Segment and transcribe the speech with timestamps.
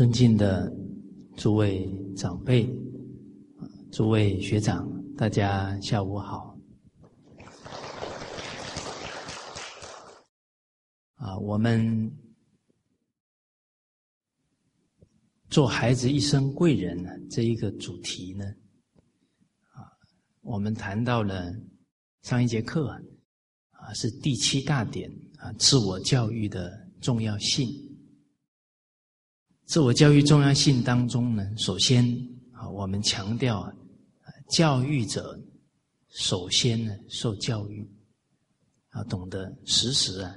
[0.00, 0.74] 尊敬的
[1.36, 1.86] 诸位
[2.16, 2.66] 长辈、
[3.92, 6.58] 诸位学长，大家下午好。
[11.16, 12.10] 啊，我们
[15.50, 18.46] 做孩子一生贵人呢，这一个主题呢，
[19.74, 19.84] 啊，
[20.40, 21.52] 我们谈到了
[22.22, 22.88] 上一节课
[23.72, 27.68] 啊，是第七大点啊，自我教育的重要性。
[29.70, 32.04] 自我教育重要性当中呢，首先
[32.50, 33.72] 啊，我们强调啊，
[34.48, 35.40] 教育者
[36.08, 37.88] 首先呢受教育，
[38.88, 40.34] 啊，懂得时时啊。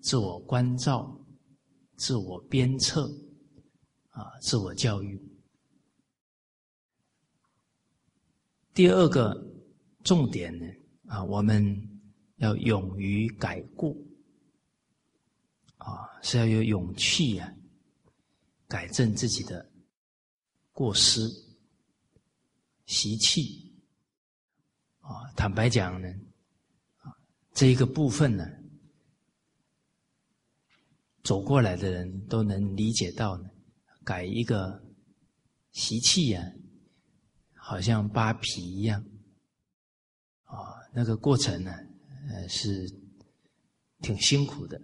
[0.00, 1.14] 自我关照、
[1.96, 3.02] 自我鞭策，
[4.08, 5.20] 啊，自我教育。
[8.72, 9.38] 第二个
[10.02, 10.64] 重点呢，
[11.06, 11.62] 啊，我们
[12.36, 13.94] 要勇于改过，
[15.76, 17.54] 啊，是要有勇气啊，
[18.68, 19.70] 改正自己的
[20.72, 21.20] 过失、
[22.86, 23.72] 习气。
[25.00, 26.08] 啊，坦白讲呢，
[26.98, 27.12] 啊，
[27.52, 28.44] 这一个部分呢。
[31.22, 33.48] 走过来的人都能理解到呢，
[34.04, 34.84] 改一个
[35.72, 36.52] 习气呀，
[37.54, 39.02] 好像扒皮一样，
[40.42, 41.72] 啊，那个过程呢，
[42.28, 42.86] 呃，是
[44.00, 44.78] 挺辛苦的，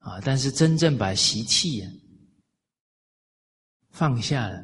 [0.00, 1.90] 啊，但是真正把习气呀
[3.90, 4.58] 放下了，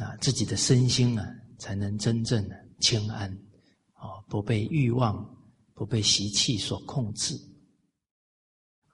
[0.00, 1.26] 啊，自己的身心啊，
[1.58, 3.30] 才能真正的清安，
[3.94, 5.24] 啊，不被欲望、
[5.74, 7.34] 不被习气所控制。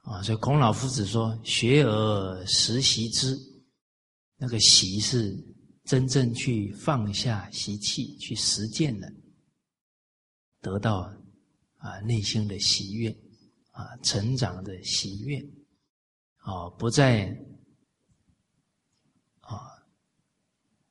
[0.03, 3.39] 啊，所以孔老夫子说：“学而时习之。”
[4.43, 5.37] 那个习是
[5.85, 9.13] 真正去放下习气，去实践的，
[10.63, 11.15] 得到
[11.77, 13.15] 啊内心的喜悦，
[13.73, 15.39] 啊成长的喜悦，
[16.37, 17.29] 啊不再
[19.41, 19.61] 啊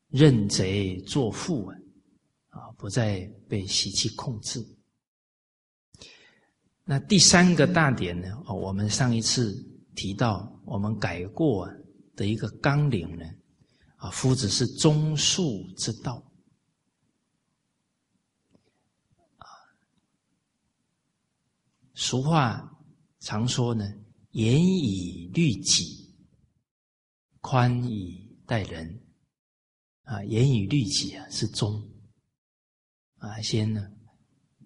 [0.10, 1.78] 认贼作父啊，
[2.50, 4.66] 啊不再被习气控制。
[6.84, 8.42] 那第三个大点呢？
[8.48, 9.54] 哦，我们上一次
[9.96, 11.70] 提到，我们改过
[12.16, 13.26] 的一个纲领呢，
[13.98, 16.16] 啊，夫子是忠恕之道，
[19.38, 19.46] 啊，
[21.94, 22.76] 俗话
[23.20, 23.86] 常说呢，
[24.32, 26.12] 严以律己，
[27.42, 29.00] 宽以待人，
[30.10, 31.80] 啊，严以律己啊是忠，
[33.18, 33.88] 啊，先呢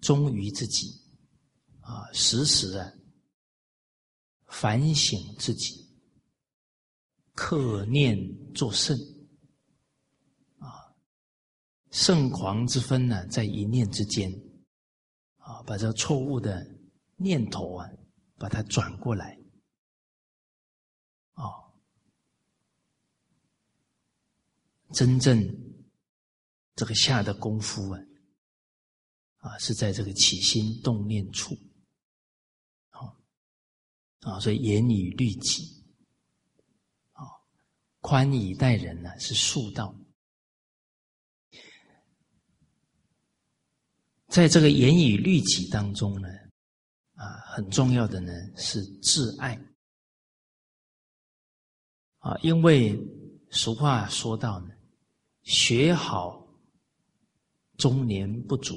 [0.00, 1.02] 忠于自己。
[1.80, 2.90] 啊，时时啊，
[4.46, 5.86] 反省自己，
[7.34, 8.16] 克念
[8.54, 8.98] 作圣。
[10.56, 10.96] 啊，
[11.90, 14.32] 圣狂之分呢，在一念之间。
[15.36, 16.66] 啊，把这错误的
[17.16, 17.86] 念头啊，
[18.38, 19.38] 把它转过来。
[21.32, 21.44] 啊，
[24.94, 25.44] 真正
[26.76, 28.00] 这个下的功夫啊，
[29.38, 31.54] 啊，是在这个起心动念处。
[34.20, 35.84] 啊，所以严以律己，
[37.12, 37.28] 啊，
[38.00, 39.94] 宽以待人呢，是术道。
[44.28, 46.28] 在这个严以律己当中呢，
[47.16, 49.54] 啊，很重要的呢是自爱。
[52.20, 52.98] 啊，因为
[53.50, 54.73] 俗话说到呢，
[55.44, 56.46] 学好
[57.76, 58.74] 中年不足，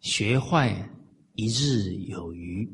[0.00, 0.90] 学坏
[1.34, 2.66] 一日有余。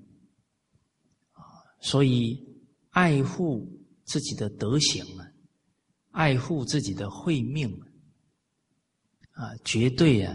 [1.32, 1.42] 啊
[1.80, 2.44] 所以，
[2.90, 3.66] 爱护
[4.04, 5.32] 自己的德行啊，
[6.10, 7.70] 爱护自己的慧命
[9.32, 10.34] 啊，绝对啊，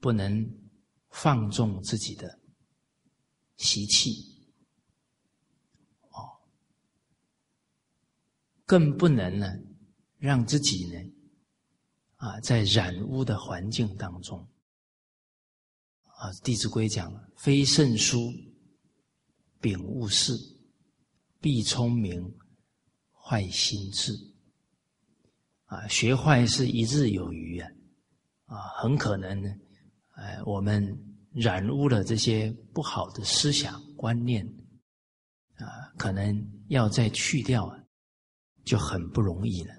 [0.00, 0.46] 不能
[1.10, 2.40] 放纵自己的
[3.56, 4.10] 习气，
[6.10, 6.42] 哦，
[8.66, 9.46] 更不能呢，
[10.18, 11.12] 让自己呢，
[12.16, 14.38] 啊，在染污的环境当中，
[16.04, 18.32] 啊，《弟子规》讲了，非圣书。
[19.60, 20.38] 禀物事，
[21.40, 22.32] 必聪明，
[23.12, 24.12] 坏心智。
[25.64, 27.68] 啊，学坏是一日有余啊！
[28.44, 29.52] 啊，很可能呢，
[30.10, 30.96] 哎，我们
[31.32, 34.46] 染污了这些不好的思想观念，
[35.56, 35.66] 啊，
[35.98, 37.68] 可能要再去掉，
[38.64, 39.74] 就很不容易了。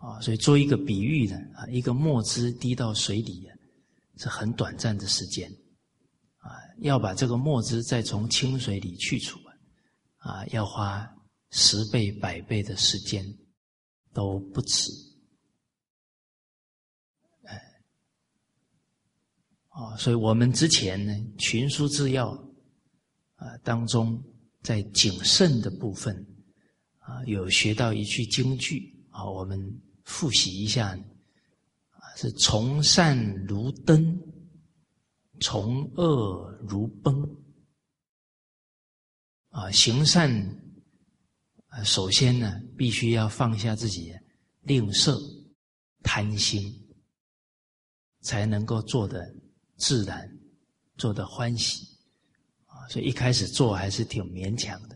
[0.00, 3.54] 啊，所以做一个比喻呢，啊，一个墨汁滴到水里啊，
[4.16, 5.48] 是很短暂的时间。
[6.38, 9.38] 啊要把这个墨汁再从清水里去除
[10.16, 11.06] 啊，要花
[11.50, 13.22] 十倍、百倍的时间
[14.14, 14.90] 都不止。
[17.44, 17.62] 哎，
[19.68, 22.30] 哦，所以我们之前呢，群书治要
[23.34, 24.18] 啊当中，
[24.62, 26.16] 在谨慎的部分
[27.00, 29.58] 啊，有学到一句京剧啊，我们
[30.10, 30.88] 复习一下
[31.90, 33.16] 啊，是从善
[33.46, 34.20] 如登，
[35.40, 37.22] 从恶如崩
[39.50, 40.28] 啊，行善，
[41.84, 44.12] 首先呢，必须要放下自己
[44.62, 45.16] 吝啬、
[46.02, 46.76] 贪心。
[48.22, 49.34] 才能够做的
[49.78, 50.30] 自然，
[50.98, 51.86] 做的欢喜
[52.66, 52.86] 啊！
[52.90, 54.94] 所以一开始做还是挺勉强的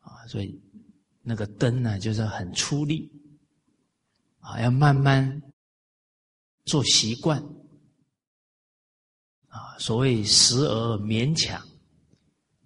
[0.00, 0.26] 啊！
[0.26, 0.60] 所以
[1.22, 3.08] 那个灯呢，就是很出力
[4.46, 5.42] 啊，要慢慢
[6.66, 7.42] 做习惯
[9.48, 9.76] 啊。
[9.78, 11.60] 所谓时而勉强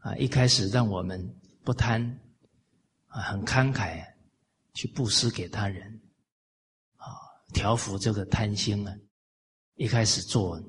[0.00, 1.18] 啊，一开始让我们
[1.64, 2.02] 不贪
[3.06, 4.06] 啊，很慷慨
[4.74, 6.02] 去布施给他人
[6.96, 7.08] 啊，
[7.54, 8.94] 调伏这个贪心啊。
[9.76, 10.62] 一开始做，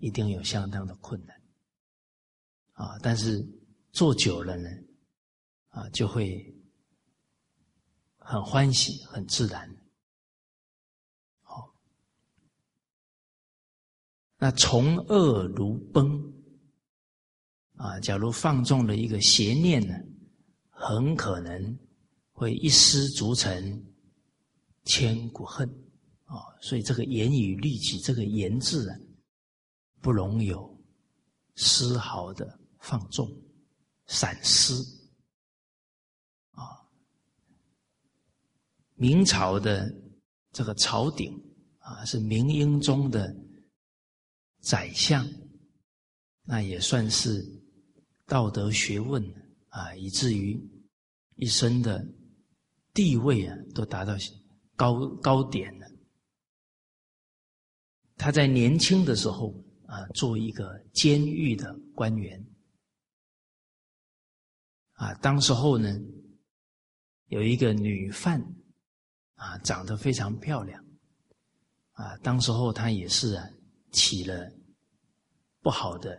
[0.00, 1.40] 一定有相当的困难，
[2.72, 2.98] 啊！
[3.00, 3.40] 但是
[3.92, 4.68] 做久了呢，
[5.68, 6.52] 啊，就会
[8.16, 9.72] 很欢喜、很自然。
[11.42, 11.72] 好，
[14.44, 16.22] 那从恶如崩，
[17.76, 19.94] 啊，假如放纵了一个邪念呢，
[20.68, 21.78] 很可能
[22.30, 23.82] 会一失足成
[24.84, 25.66] 千古恨。
[26.24, 28.98] 啊，所以这个言语律己，这个言字啊，
[30.02, 30.78] 不容有
[31.56, 33.26] 丝毫的放纵、
[34.08, 34.74] 闪失。
[36.50, 36.84] 啊，
[38.94, 39.90] 明朝的
[40.52, 41.34] 这个朝廷
[41.78, 43.34] 啊，是明英宗的
[44.64, 45.28] 宰相，
[46.44, 47.44] 那也算是
[48.24, 49.22] 道德学问
[49.68, 50.58] 啊，以至于
[51.36, 52.02] 一生的
[52.94, 54.14] 地位啊，都达到
[54.74, 55.86] 高高点了。
[58.16, 59.52] 他在年轻的时候
[59.86, 62.42] 啊，做一个监狱的官员
[64.92, 65.94] 啊，当时候呢，
[67.26, 68.40] 有一个女犯
[69.34, 70.82] 啊，长得非常漂亮
[71.90, 73.50] 啊，当时候她也是啊，
[73.94, 74.52] 起了
[75.62, 76.14] 不好的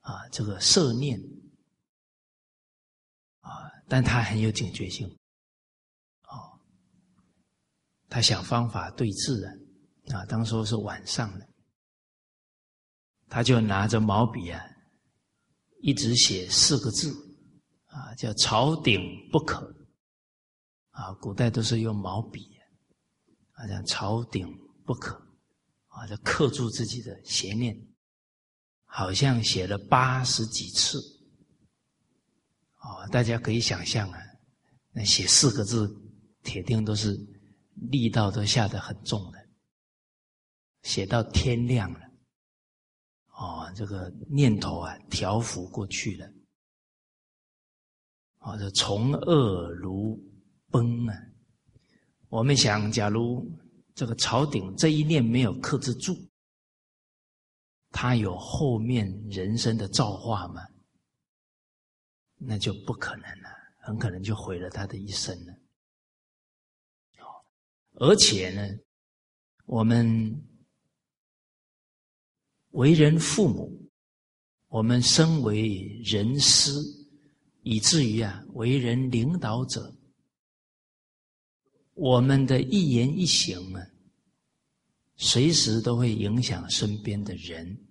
[0.00, 1.20] 啊这个色念
[3.40, 5.06] 啊，但他很有警觉性
[6.22, 6.58] 哦，
[8.08, 9.52] 他想方法对治啊。
[10.14, 11.48] 啊，当时是晚上的，
[13.28, 14.64] 他就拿着毛笔啊，
[15.80, 17.12] 一直写四个字，
[17.86, 19.00] 啊，叫“朝顶
[19.32, 19.66] 不可”。
[20.94, 22.56] 啊，古代都是用毛笔，
[23.54, 24.46] 啊，讲“朝顶
[24.84, 25.20] 不可”，
[25.96, 27.74] 啊，就刻住自己的邪念，
[28.84, 30.98] 好像写了八十几次。
[32.80, 34.18] 哦，大家可以想象啊，
[34.92, 35.90] 那写四个字，
[36.42, 37.18] 铁定都是
[37.90, 39.38] 力道都下得很重的。
[40.82, 42.00] 写到天亮了，
[43.32, 46.30] 哦，这个念头啊调伏过去了，
[48.40, 50.22] 哦，这从恶如
[50.68, 51.14] 崩啊！
[52.28, 53.50] 我们想，假如
[53.96, 56.16] 这个朝廷这一念没有克制住，
[57.90, 60.62] 他有后面人生的造化吗？
[62.36, 63.48] 那就不可能了，
[63.80, 65.54] 很可能就毁了他的一生了。
[67.94, 68.78] 而且呢，
[69.64, 70.40] 我们。
[72.72, 73.90] 为人父母，
[74.68, 76.70] 我们身为人师，
[77.62, 79.95] 以至于啊，为人领导者，
[81.96, 83.82] 我们的一言一行啊，
[85.16, 87.82] 随时都会影响身边的人。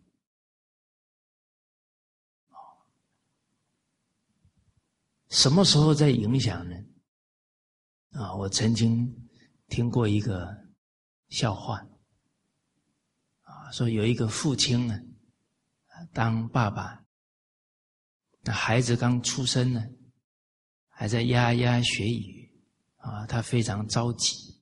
[5.29, 6.75] 什么时候在影响呢？
[8.11, 9.27] 啊，我曾经
[9.67, 10.55] 听过一个
[11.29, 11.85] 笑话。
[13.41, 14.99] 啊说有一个父亲呢，
[16.13, 17.03] 当爸爸，
[18.41, 19.83] 那孩子刚出生呢，
[20.87, 22.34] 还在咿呀学语，
[23.05, 24.59] 啊，他非常着急，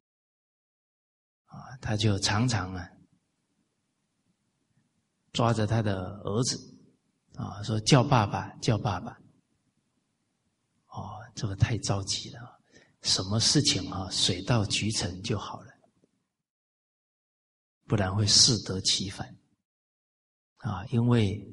[1.46, 2.90] 啊，他就常常啊，
[5.32, 6.58] 抓着他的儿子，
[7.36, 9.18] 啊，说叫爸爸，叫爸爸，
[10.88, 12.60] 哦，这个太着急了，
[13.02, 15.72] 什么事情啊，水到渠成就好了。
[17.86, 19.28] 不然会适得其反，
[20.58, 20.86] 啊！
[20.86, 21.46] 因为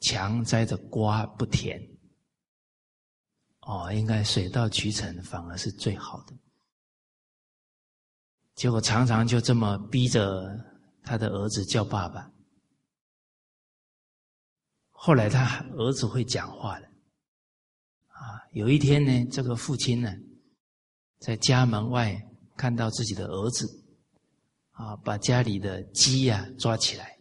[0.00, 1.78] 强摘的瓜不甜，
[3.66, 6.32] 哦，应该水到渠成，反而是最好的。
[8.54, 10.56] 结果常常就这么逼着
[11.02, 12.30] 他的儿子叫爸爸。
[14.92, 16.86] 后来他儿子会讲话了，
[18.06, 18.40] 啊！
[18.52, 20.10] 有一天呢，这个父亲呢，
[21.18, 22.16] 在家门外
[22.56, 23.84] 看到自己的儿子。
[24.76, 27.18] 啊，把家里的鸡呀抓起来，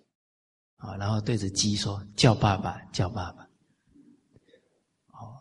[0.76, 3.44] 啊，然后对着鸡说：“叫爸爸，叫爸爸。”
[5.16, 5.40] 哦，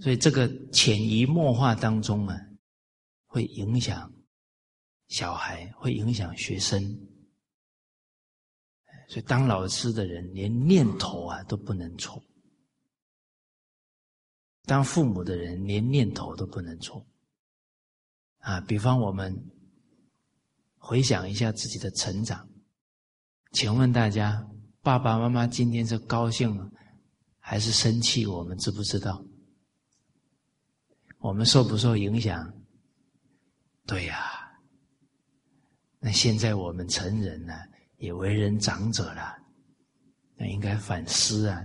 [0.00, 2.36] 所以这个潜移默化当中啊，
[3.26, 4.12] 会影响
[5.08, 6.82] 小孩，会影响学生。
[9.08, 12.22] 所以当老师的人连念头啊都不能错，
[14.64, 17.06] 当父母的人连念头都不能错。
[18.38, 19.50] 啊，比方我们
[20.76, 22.48] 回想一下自己的成长。
[23.52, 24.44] 请问大家，
[24.82, 26.58] 爸爸妈妈今天是高兴
[27.38, 28.26] 还是生气？
[28.26, 29.24] 我们知不知道？
[31.24, 32.52] 我们受不受影响？
[33.86, 34.30] 对呀。
[35.98, 37.66] 那现在我们成人了，
[37.96, 39.34] 也为人长者了，
[40.36, 41.64] 那应该反思啊，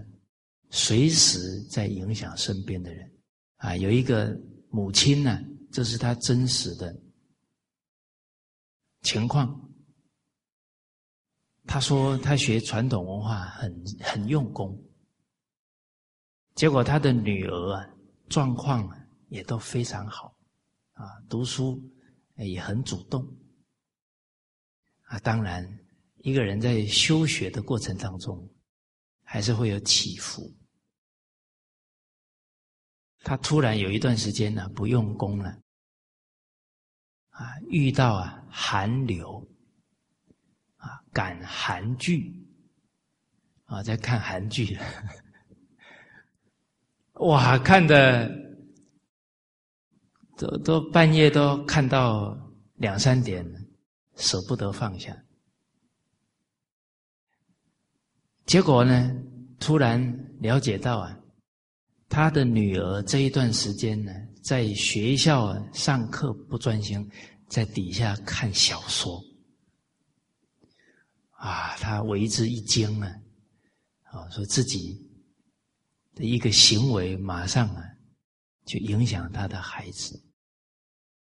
[0.70, 3.12] 随时在影响身边的人
[3.58, 3.76] 啊。
[3.76, 4.34] 有一个
[4.70, 5.38] 母亲呢，
[5.74, 6.98] 这是她真实的
[9.02, 9.70] 情况。
[11.66, 14.82] 他说他学传统文化很很用功，
[16.56, 17.86] 结果他的女儿啊
[18.30, 18.90] 状况
[19.30, 20.38] 也都非常好，
[20.94, 21.82] 啊读书
[22.36, 23.26] 也很主动，
[25.04, 25.66] 啊当然
[26.18, 28.48] 一个人在修学的过程当中
[29.24, 30.54] 还是会有起伏，
[33.22, 35.50] 他突然有一段时间呢不用功了，
[37.30, 39.48] 啊遇到啊寒流。
[40.78, 42.34] 啊，赶韩剧。
[43.66, 44.80] 啊，在看韩剧，
[47.20, 48.49] 哇，看的
[50.40, 52.34] 都都半夜都看到
[52.76, 53.46] 两三点，
[54.16, 55.14] 舍不得放下。
[58.46, 59.14] 结果呢，
[59.60, 60.02] 突然
[60.40, 61.20] 了解到啊，
[62.08, 67.06] 他的女儿这一段时间呢，在学校上课不专心，
[67.50, 69.22] 在底下看小说。
[71.32, 73.14] 啊，他为之一惊啊！
[74.04, 74.98] 啊，说自己
[76.16, 77.84] 的一个行为，马上啊，
[78.66, 80.18] 就影响他的孩子。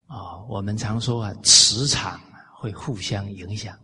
[0.06, 2.20] 啊，我们常说啊，磁场
[2.60, 3.78] 会互相影响。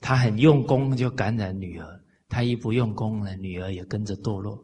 [0.00, 1.86] 他很用功，就感染女儿；
[2.28, 4.56] 他一不用功呢，女儿也跟着堕落。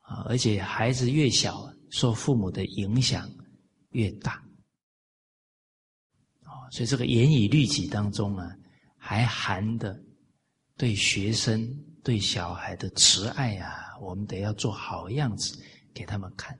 [0.00, 3.30] 啊，而且孩子越小，受父母的影响
[3.90, 4.32] 越大。
[6.42, 8.50] 啊，所以这个严以律己当中啊。
[9.06, 10.02] 还含的
[10.78, 11.62] 对学生、
[12.02, 16.58] 对小孩的慈爱啊，我们得要做好样子给他们看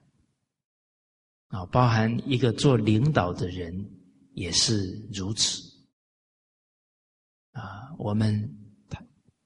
[1.54, 1.64] 啊。
[1.66, 3.72] 包含一个做领导的人
[4.32, 5.62] 也是如此
[7.52, 7.94] 啊。
[7.96, 8.58] 我们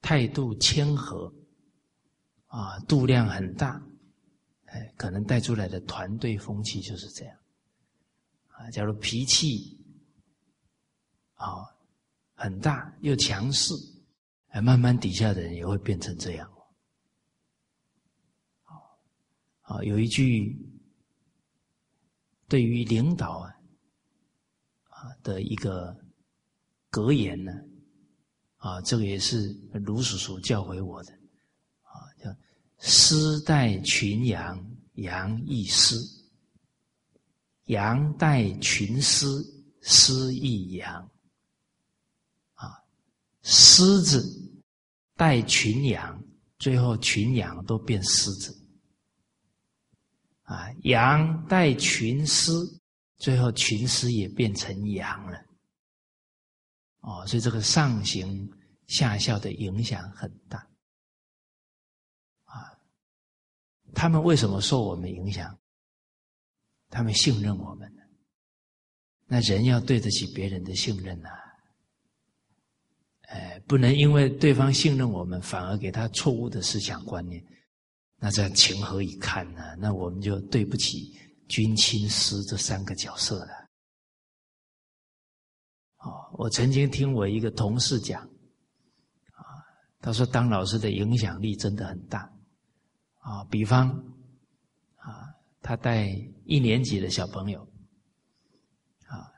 [0.01, 1.33] 态度谦和
[2.47, 3.81] 啊，度量很大，
[4.65, 7.37] 哎，可能带出来的团队风气就是这样
[8.49, 8.71] 啊。
[8.71, 9.79] 假如脾气
[11.35, 11.75] 啊。
[12.41, 13.75] 很大又强势，
[14.51, 16.49] 哎，慢慢底下的人也会变成这样。
[19.63, 20.57] 啊，有一句
[22.49, 23.55] 对于领导啊
[24.89, 25.95] 啊的一个
[26.91, 27.53] 格言呢，
[28.57, 31.13] 啊，这个也是卢叔叔教诲我的，
[31.83, 32.35] 啊，叫
[32.81, 34.59] “师带群羊，
[34.95, 35.97] 羊亦师；
[37.67, 39.27] 羊带群师，
[39.83, 41.11] 师亦羊。”
[42.55, 42.83] 啊
[43.43, 44.53] 狮子
[45.15, 46.23] 带群羊，
[46.59, 48.53] 最后群羊都变狮子；
[50.49, 52.51] 啊，羊带群狮，
[53.19, 55.39] 最后群狮也变成羊了。
[57.01, 58.51] 哦，所以这个上行
[58.87, 60.59] 下效的影响很大。
[62.45, 62.73] 啊，
[63.95, 65.55] 他们为什么受我们影响？
[66.89, 67.93] 他们信任我们
[69.27, 71.29] 那人要对得起别人的信任呐。
[73.29, 77.45] 哎，不能因为对方信任我们，反而给他错误的思想观念，
[78.19, 79.63] 那这样情何以堪呢？
[79.79, 81.17] 那我们就对不起
[81.49, 83.53] 君、亲、师这三个角色了。
[85.99, 88.23] 哦，我曾经听我一个同事讲，
[89.33, 89.43] 啊，
[90.01, 92.21] 他说当老师的影响力真的很大，
[93.19, 93.89] 啊，比方，
[94.97, 96.09] 啊，他带
[96.45, 97.61] 一年级的小朋友，
[99.07, 99.33] 啊，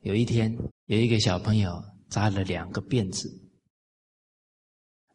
[0.00, 0.56] 有一天
[0.86, 1.82] 有一个小朋友。
[2.08, 3.28] 扎了两个辫子，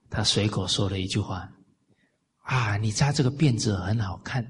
[0.09, 1.49] 他随口说了一句话
[2.51, 4.45] ：“啊，你扎这个辫子很好看。”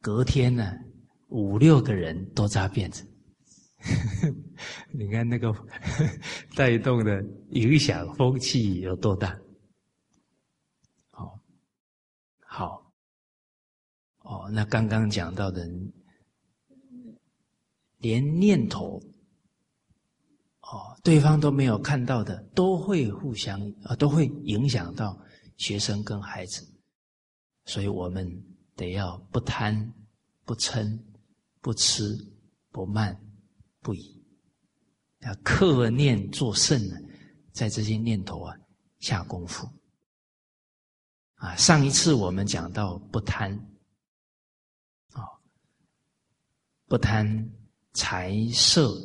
[0.00, 0.72] 隔天呢，
[1.28, 3.06] 五六个人都扎辫子，
[4.90, 5.54] 你看那个
[6.56, 9.38] 带动的影响风气有多大？
[11.10, 11.38] 好，
[12.40, 12.92] 好，
[14.20, 15.68] 哦，那刚刚讲到的，
[17.98, 18.98] 连念头。
[20.62, 25.16] 哦，对方都没有看到的，都会互相啊，都会影响到
[25.62, 26.66] 学生跟孩子。
[27.66, 28.28] 所以我们
[28.74, 29.94] 得要不贪、
[30.44, 30.98] 不嗔、
[31.60, 32.18] 不痴、
[32.72, 33.16] 不慢、
[33.80, 34.20] 不疑，
[35.20, 36.96] 要克念作圣呢，
[37.52, 38.56] 在这些念头啊
[38.98, 39.68] 下功夫。
[41.34, 43.56] 啊，上一次我们讲到不贪，
[45.12, 45.22] 啊，
[46.86, 47.48] 不贪
[47.92, 49.00] 财色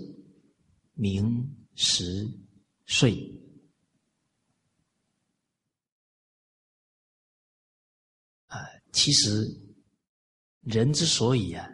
[0.95, 2.27] 名食
[2.85, 3.31] 睡。
[8.97, 9.47] 其实，
[10.61, 11.69] 人之所以啊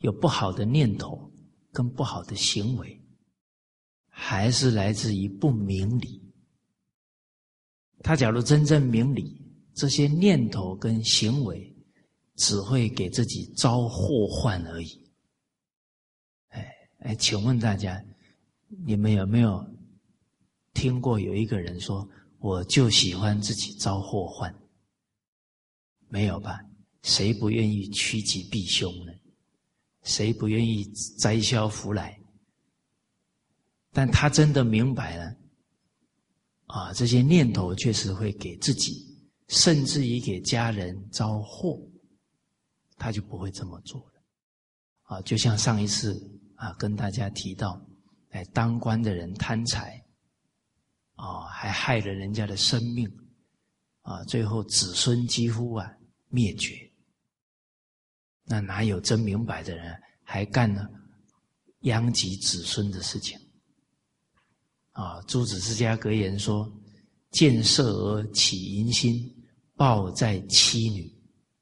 [0.00, 1.32] 有不好的念头
[1.72, 3.02] 跟不好的行为，
[4.06, 6.22] 还是来自于不明理。
[8.00, 9.40] 他假如真正明理，
[9.72, 11.74] 这些念头跟行为
[12.36, 15.10] 只会给自己招祸患而已。
[16.48, 18.04] 哎哎，请问大家，
[18.84, 19.66] 你们有没有
[20.74, 22.06] 听过有一个人说
[22.38, 24.54] ：“我就喜欢自己招祸患？”
[26.14, 26.60] 没有吧？
[27.02, 29.12] 谁不愿意趋吉避凶呢？
[30.04, 30.84] 谁不愿意
[31.18, 32.16] 灾消福来？
[33.90, 35.36] 但他真的明白了，
[36.66, 39.04] 啊，这些念头确实会给自己，
[39.48, 41.80] 甚至于给家人招祸，
[42.96, 44.22] 他就不会这么做了。
[45.02, 46.14] 啊，就像上一次
[46.54, 47.84] 啊，跟大家提到，
[48.30, 50.00] 哎，当官的人贪财，
[51.16, 53.10] 啊，还害了人家的生命，
[54.02, 55.92] 啊，最后子孙几乎啊。
[56.34, 56.90] 灭绝，
[58.42, 60.90] 那哪有真明白的人还干呢？
[61.82, 63.38] 殃及子孙的事情
[64.90, 65.22] 啊！
[65.28, 66.68] 诸子之家格言说
[67.30, 69.32] ：“见色而起淫心，
[69.76, 71.14] 报在妻女。”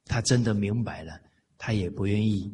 [0.06, 1.20] 他真的明白了，
[1.58, 2.50] 他也不愿意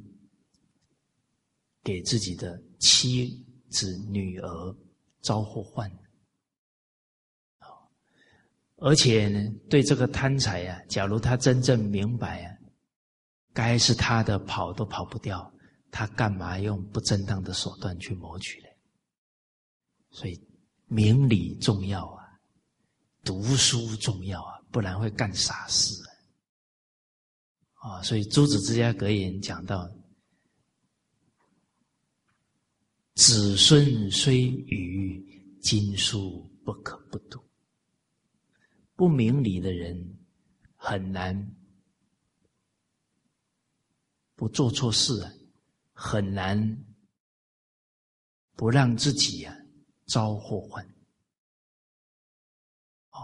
[1.84, 4.76] 给自己的妻子、女儿
[5.20, 5.90] 招祸患。
[8.80, 12.56] 而且呢，对这个贪财啊，假如他真正明白啊，
[13.52, 15.52] 该是他的跑都跑不掉，
[15.90, 18.68] 他干嘛用不正当的手段去谋取呢？
[20.10, 20.40] 所以
[20.86, 22.24] 明理重要啊，
[23.24, 25.92] 读书重要啊，不然会干傻事
[27.80, 27.98] 啊。
[27.98, 29.90] 啊，所以诸子之家格言讲到：
[33.14, 37.47] 子孙虽愚，经书不可不读。
[38.98, 40.18] 不明理的人
[40.74, 41.54] 很难
[44.34, 45.12] 不做错事，
[45.92, 46.84] 很难
[48.56, 49.56] 不让自己呀
[50.06, 50.84] 遭祸患。
[53.10, 53.20] 哦，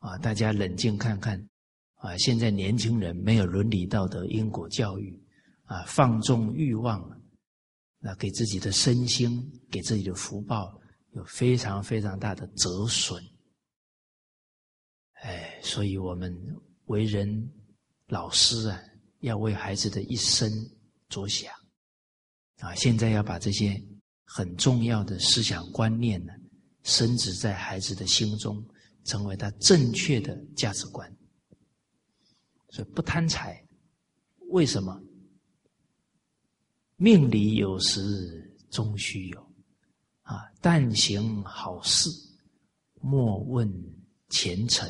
[0.00, 1.48] 啊，大家冷静看看
[1.94, 2.14] 啊！
[2.18, 5.18] 现在年轻人没有伦理道德、因果教育
[5.64, 7.02] 啊，放纵欲望，
[8.00, 10.78] 那给自己的身心、给自己的福报
[11.12, 13.24] 有非常非常大的折损。
[15.26, 16.32] 哎，所以我们
[16.84, 17.50] 为人
[18.06, 18.80] 老师啊，
[19.22, 20.48] 要为孩子的一生
[21.08, 21.52] 着想
[22.60, 22.72] 啊。
[22.76, 23.76] 现在要把这些
[24.24, 26.32] 很重要的思想观念呢，
[26.84, 28.64] 深植在孩子的心中，
[29.02, 31.12] 成为他正确的价值观。
[32.68, 33.60] 所以不贪财，
[34.50, 35.02] 为什么？
[36.94, 39.40] 命里有时终须有
[40.22, 40.44] 啊！
[40.60, 42.08] 但行好事，
[43.00, 43.68] 莫问
[44.28, 44.88] 前程。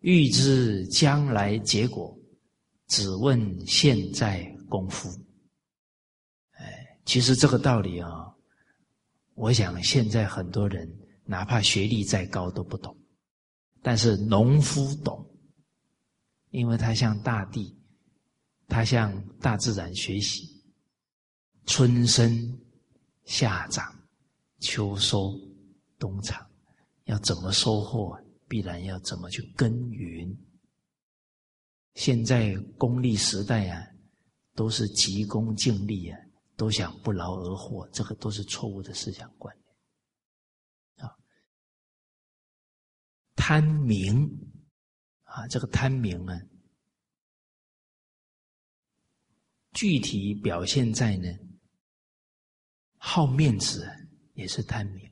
[0.00, 2.16] 欲知将来结果，
[2.86, 5.08] 只问现在功夫。
[6.52, 8.34] 哎，其实这个道理啊，
[9.34, 10.90] 我想现在很多人
[11.24, 12.96] 哪怕学历再高都不懂，
[13.82, 15.24] 但是农夫懂，
[16.50, 17.78] 因为他向大地，
[18.68, 20.62] 他向大自然学习，
[21.66, 22.58] 春生、
[23.24, 23.94] 夏长、
[24.60, 25.38] 秋收、
[25.98, 26.44] 冬藏，
[27.04, 28.18] 要怎么收获？
[28.50, 30.36] 必然要怎么去耕耘？
[31.94, 33.86] 现在功利时代啊，
[34.56, 36.18] 都是急功近利啊，
[36.56, 41.16] 都想不劳而获，这个都是错误的思想观念啊。
[43.36, 44.28] 贪名
[45.22, 46.40] 啊，这个贪名啊，
[49.72, 51.28] 具体表现在呢，
[52.98, 53.88] 好面子
[54.34, 55.09] 也是贪名。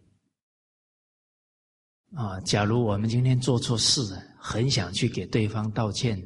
[2.14, 6.18] 啊，假如我们今天做错事了，很想去给对方道歉，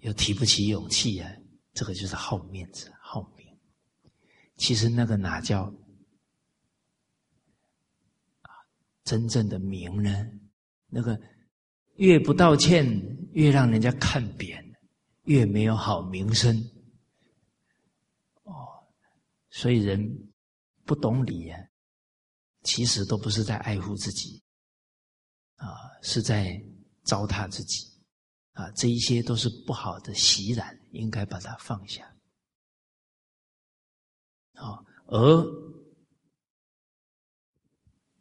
[0.00, 1.30] 又提不起勇气啊，
[1.72, 3.46] 这个就是好面子、好名。
[4.56, 5.74] 其实那个哪叫
[9.02, 10.24] 真正的名呢？
[10.86, 11.20] 那个
[11.96, 12.86] 越不道歉，
[13.32, 14.64] 越让人家看扁，
[15.24, 16.56] 越没有好名声。
[18.44, 18.54] 哦，
[19.50, 20.32] 所以人
[20.84, 21.58] 不懂礼啊，
[22.62, 24.40] 其实都不是在爱护自己，
[25.64, 26.62] 啊，是在
[27.04, 27.86] 糟蹋自己，
[28.52, 32.04] 啊，这一些都是不好的习染，应该把它放下。
[34.52, 35.18] 啊，而《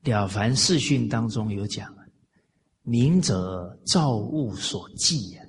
[0.03, 1.93] 了凡四训》当中有讲，
[2.81, 5.45] 明者造物所忌呀，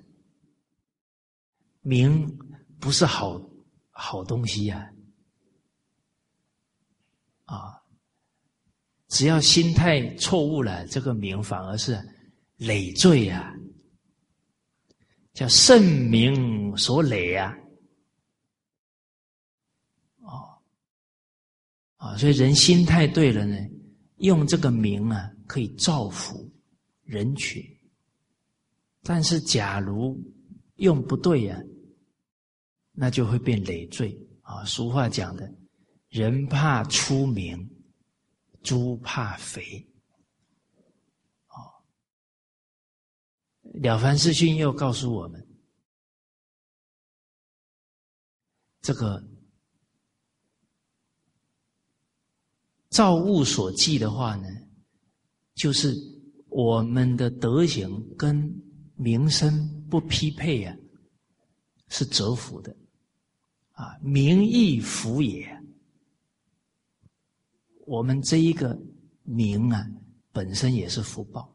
[1.80, 2.26] 明
[2.80, 3.40] 不是好
[3.90, 4.90] 好东西呀。
[7.44, 7.83] 啊，
[9.14, 11.96] 只要心态错误了，这个名反而是
[12.56, 13.54] 累赘呀，
[15.32, 17.56] 叫圣名所累呀。
[20.18, 20.58] 哦，
[21.94, 23.56] 啊，所以人心态对了呢，
[24.16, 26.50] 用这个名啊，可以造福
[27.04, 27.62] 人群；
[29.04, 30.20] 但是假如
[30.78, 31.62] 用不对呀，
[32.90, 34.64] 那就会变累赘啊。
[34.64, 35.48] 俗话讲的。
[36.08, 37.68] 人怕出名，
[38.64, 39.86] 猪怕肥。
[41.48, 41.84] 哦，
[43.74, 45.46] 了凡四训又告诉我们，
[48.80, 49.22] 这个
[52.88, 54.48] 造物所记的话呢，
[55.54, 55.94] 就是
[56.48, 58.50] 我们的德行跟
[58.96, 60.76] 名声不匹配呀，
[61.88, 62.74] 是折福的，
[63.72, 65.53] 啊，名亦福也。
[67.86, 68.78] 我们这一个
[69.22, 69.86] 名啊，
[70.32, 71.54] 本身也是福报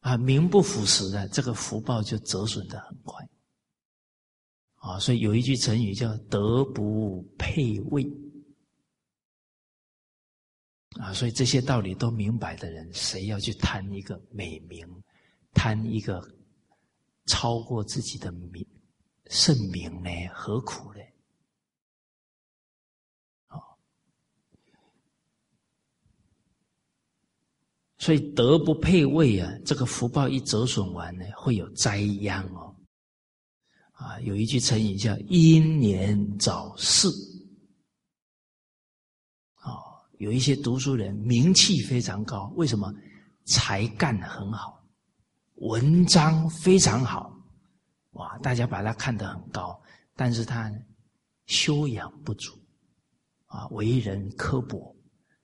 [0.00, 3.28] 啊，名不符实的，这个福报就折损的很快
[4.76, 4.98] 啊。
[4.98, 8.06] 所以有一句成语叫“德不配位”
[11.00, 11.12] 啊。
[11.12, 14.86] 所以这些道理都明白的人，谁要去贪一个美名，
[15.52, 16.22] 贪一个
[17.26, 18.66] 超过自己的名
[19.26, 20.10] 圣名呢？
[20.32, 21.00] 何苦呢？
[27.98, 32.74] 所以德不配位啊，这个福报一折损完呢，会有灾殃哦。
[33.92, 37.08] 啊，有一句成语叫“英年早逝”。
[39.62, 39.82] 哦，
[40.18, 42.94] 有一些读书人名气非常高，为什么？
[43.44, 44.80] 才干很好，
[45.54, 47.34] 文章非常好，
[48.10, 49.82] 哇，大家把他看得很高，
[50.14, 50.70] 但是他
[51.46, 52.52] 修养不足，
[53.46, 54.94] 啊，为人刻薄，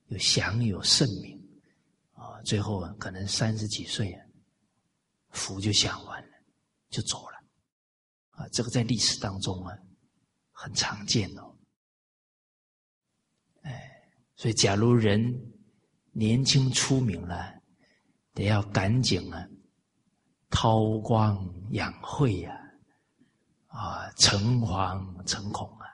[0.09, 1.44] 又享有盛名。
[2.45, 4.25] 最后啊，可能三十几岁啊，
[5.31, 6.29] 福就享完了，
[6.91, 7.37] 就走了，
[8.31, 9.77] 啊，这个在历史当中啊，
[10.53, 11.57] 很常见哦。
[13.63, 13.91] 哎，
[14.37, 15.19] 所以假如人
[16.13, 17.55] 年轻出名了，
[18.35, 19.49] 得要赶紧啊，
[20.51, 22.55] 韬光养晦呀，
[23.69, 25.87] 啊，诚惶诚恐啊，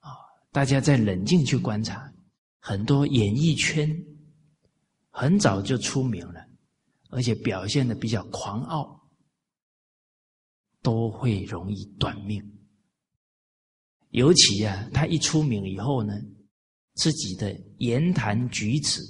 [0.00, 0.10] 啊，
[0.52, 2.12] 大家再冷静去观察，
[2.60, 3.88] 很多演艺圈。
[5.18, 6.40] 很早就出名了，
[7.10, 9.10] 而且表现的比较狂傲，
[10.80, 12.40] 都会容易短命。
[14.10, 16.14] 尤其啊，他一出名以后呢，
[16.94, 19.02] 自己的言谈举止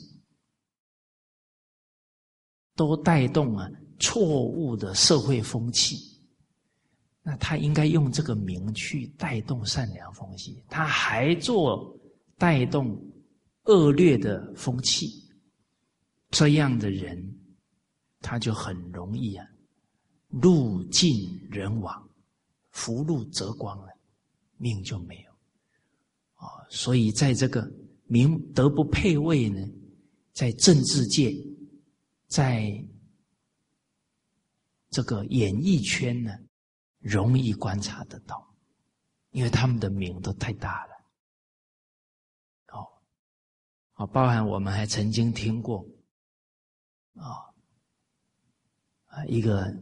[2.75, 3.69] 都带动啊
[4.01, 5.95] 错误的社会风气。
[7.21, 11.95] 那他应该用这个名去带动善良风气，他还做
[12.39, 12.99] 带动
[13.65, 15.28] 恶劣的风气。
[16.31, 17.39] 这样的人，
[18.21, 19.47] 他就很容易啊，
[20.29, 22.09] 路尽人亡，
[22.71, 23.89] 福禄折光了，
[24.59, 25.31] 命就没有
[26.35, 26.47] 啊。
[26.69, 27.67] 所以在这个
[28.05, 29.67] 名德不配位呢，
[30.33, 31.35] 在政治界，
[32.27, 32.71] 在
[34.91, 36.31] 这个演艺圈呢，
[36.99, 38.55] 容易观察得到，
[39.31, 40.93] 因为他们的名都太大了。
[42.73, 42.87] 哦，
[43.95, 45.87] 啊，包含我们还曾经听过。
[47.19, 47.55] 啊
[49.07, 49.25] 啊！
[49.27, 49.75] 一个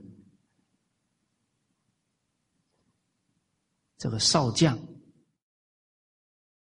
[3.98, 4.78] 这个少将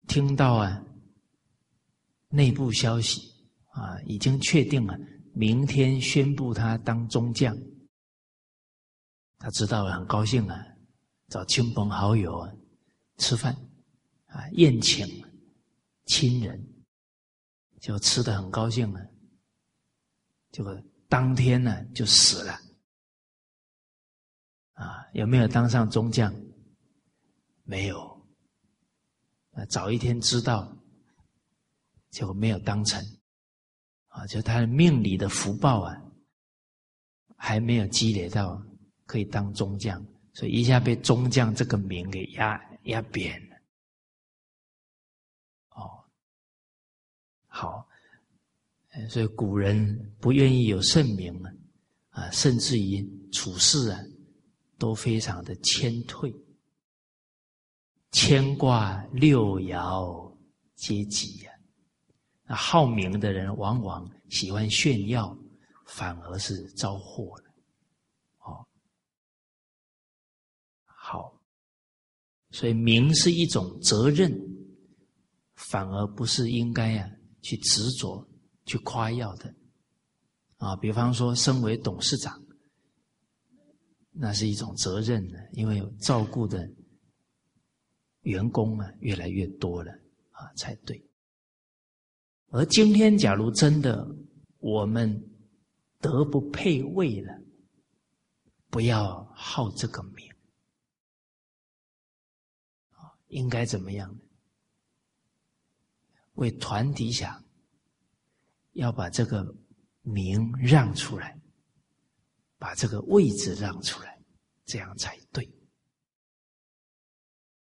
[0.08, 0.82] 听到啊
[2.28, 3.32] 内部消息
[3.70, 4.98] 啊，已经确定了，
[5.34, 7.56] 明天宣布他当中将。
[9.38, 10.66] 他知道了，很高兴啊，
[11.28, 12.52] 找亲朋好友啊
[13.18, 13.54] 吃饭
[14.26, 15.06] 啊宴请
[16.06, 16.66] 亲人，
[17.80, 19.00] 就吃的很高兴了。
[20.56, 22.58] 这个当天呢就死了，
[24.72, 26.34] 啊，有没有当上中将？
[27.64, 28.26] 没有，
[29.50, 30.74] 啊，早一天知道，
[32.08, 33.04] 结果没有当成，
[34.06, 36.02] 啊，就他的命里的福报啊，
[37.36, 38.58] 还没有积累到
[39.04, 43.56] 可以当中将，所以一下被中将这个名给压压扁了，
[45.74, 46.02] 哦
[47.46, 47.86] 好，
[49.08, 51.52] 所以古人不愿意有盛名啊，
[52.10, 54.00] 啊，甚至于处事啊，
[54.78, 56.34] 都非常的谦退，
[58.12, 60.34] 牵挂六爻
[60.74, 61.52] 皆吉呀。
[62.46, 65.36] 那好名的人往往喜欢炫耀，
[65.86, 67.54] 反而是招祸了。
[68.38, 68.66] 哦，
[70.84, 71.38] 好，
[72.50, 74.32] 所以名是一种责任，
[75.56, 77.10] 反而不是应该呀
[77.42, 78.26] 去执着、
[78.66, 79.54] 去夸耀的。
[80.58, 82.42] 啊，比方说，身为董事长，
[84.10, 86.70] 那是一种责任呢，因为照顾的
[88.22, 89.92] 员工啊越来越多了
[90.30, 91.02] 啊，才对。
[92.48, 94.06] 而今天，假如真的
[94.58, 95.22] 我们
[96.00, 97.38] 德不配位了，
[98.70, 100.26] 不要好这个名，
[103.28, 104.20] 应该怎么样呢？
[106.34, 107.44] 为团体想，
[108.76, 109.54] 要把这个
[110.02, 111.38] 名让出来，
[112.58, 114.18] 把这个位置让出来，
[114.64, 115.44] 这样才对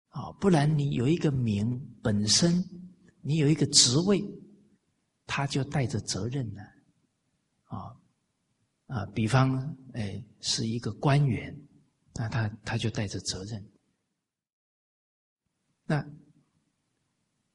[0.10, 0.32] 啊！
[0.42, 2.62] 不然你有一个名本身，
[3.22, 4.22] 你有一个职位。
[5.28, 6.62] 他就带着责任呢，
[7.64, 7.96] 啊
[8.88, 11.58] 啊，比方哎是一个官员，
[12.16, 13.72] 那他他就带着责任。
[15.86, 16.06] 那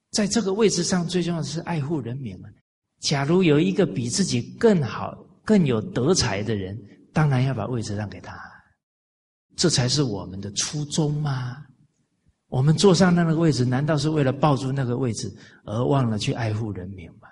[0.08, 2.50] 在这个位置上，最重要的是爱护人民啊。
[2.98, 6.76] 假如有一个比自己更好、更有德才的人，
[7.12, 8.36] 当然要把位置让给他，
[9.54, 11.64] 这才是我们的初衷嘛。
[12.48, 17.28] 我们坐上那个位置，难道是为了抱住那个位置，而忘了去爱护人民吗？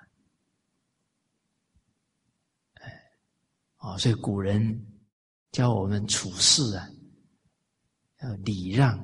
[3.78, 4.86] 哦，所以古人
[5.52, 6.88] 教我们处事啊，
[8.22, 8.98] 要礼让，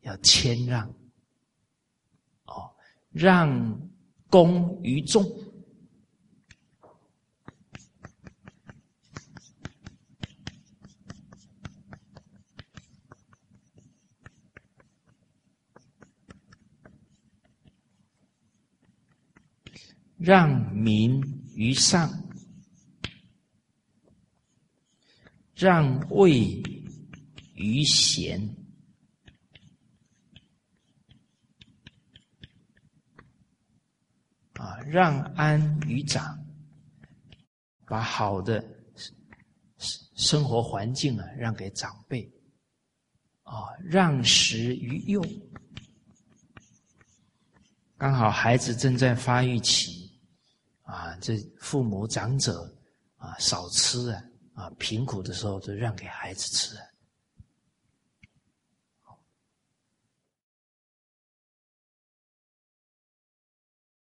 [0.00, 0.86] 要谦让，
[2.44, 2.70] 哦，
[3.10, 3.80] 让
[4.28, 5.24] 公于众，
[20.20, 21.20] 让民
[21.56, 22.08] 于上。
[25.52, 26.62] 让位
[27.54, 28.40] 于贤
[34.54, 36.42] 啊，让安于长，
[37.84, 38.64] 把好的
[40.14, 42.26] 生活环境啊让给长辈
[43.42, 45.22] 啊，让食于幼，
[47.98, 49.99] 刚好孩子正在发育期
[50.90, 52.70] 啊，这父母长者
[53.16, 54.24] 啊少吃啊。
[54.52, 56.76] 啊，贫苦的时候就让给孩子吃，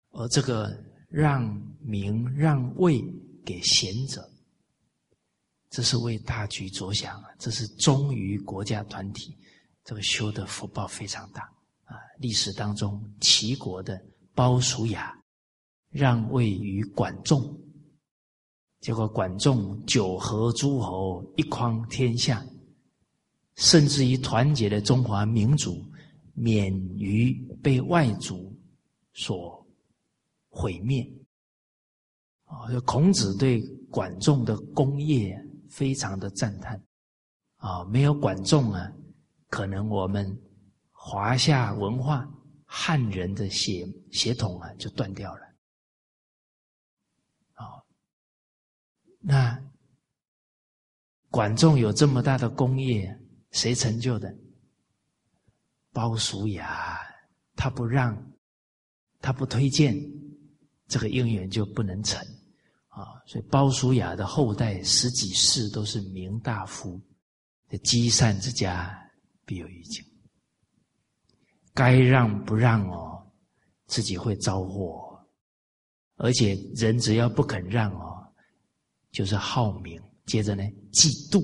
[0.10, 1.46] 而这个让
[1.80, 3.02] 名让位
[3.46, 4.30] 给贤者，
[5.70, 7.30] 这是为大局着想啊！
[7.40, 9.38] 这是忠于国家团体，
[9.86, 11.44] 这个修的福报非常大
[11.86, 11.96] 啊！
[12.20, 13.98] 历史当中，齐国的
[14.34, 15.18] 鲍叔牙
[15.94, 17.58] 让位于管仲。
[18.82, 22.46] 结果，管仲九合诸侯，一匡天下，
[23.56, 25.82] 甚至于团结了中华民族，
[26.34, 28.54] 免于被外族
[29.14, 29.66] 所
[30.50, 31.10] 毁灭。
[32.44, 35.34] 啊，孔子对管仲的功业
[35.70, 36.84] 非常的赞叹。
[37.56, 38.92] 啊，没有管仲啊，
[39.48, 40.38] 可能我们
[40.92, 42.30] 华夏文化
[42.66, 45.53] 汉人的血血统啊就断掉了。
[49.26, 49.58] 那
[51.30, 53.18] 管仲有这么大的功业，
[53.52, 54.36] 谁成就的？
[55.94, 57.00] 鲍叔牙，
[57.56, 58.16] 他不让，
[59.22, 59.96] 他不推荐，
[60.88, 62.20] 这个姻缘就不能成
[62.90, 63.24] 啊！
[63.26, 67.00] 所以鲍叔牙的后代十几世都是名大夫，
[67.82, 69.10] 积善之家
[69.46, 70.06] 必有余庆。
[71.74, 73.26] 该让不让哦，
[73.86, 75.26] 自己会遭祸，
[76.18, 78.13] 而且人只要不肯让哦。
[79.14, 81.40] 就是好名，接着呢，嫉妒，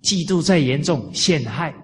[0.00, 1.74] 嫉妒再严重，陷害，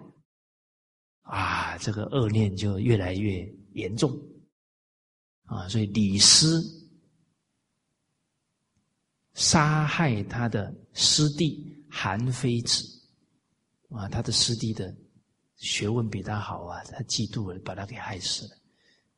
[1.21, 4.11] 啊，这个恶念就越来越严重，
[5.45, 6.65] 啊，所以李斯
[9.35, 12.83] 杀害他的师弟韩非子，
[13.91, 14.97] 啊，他的师弟的
[15.57, 18.57] 学问比他好啊，他嫉妒了，把他给害死了，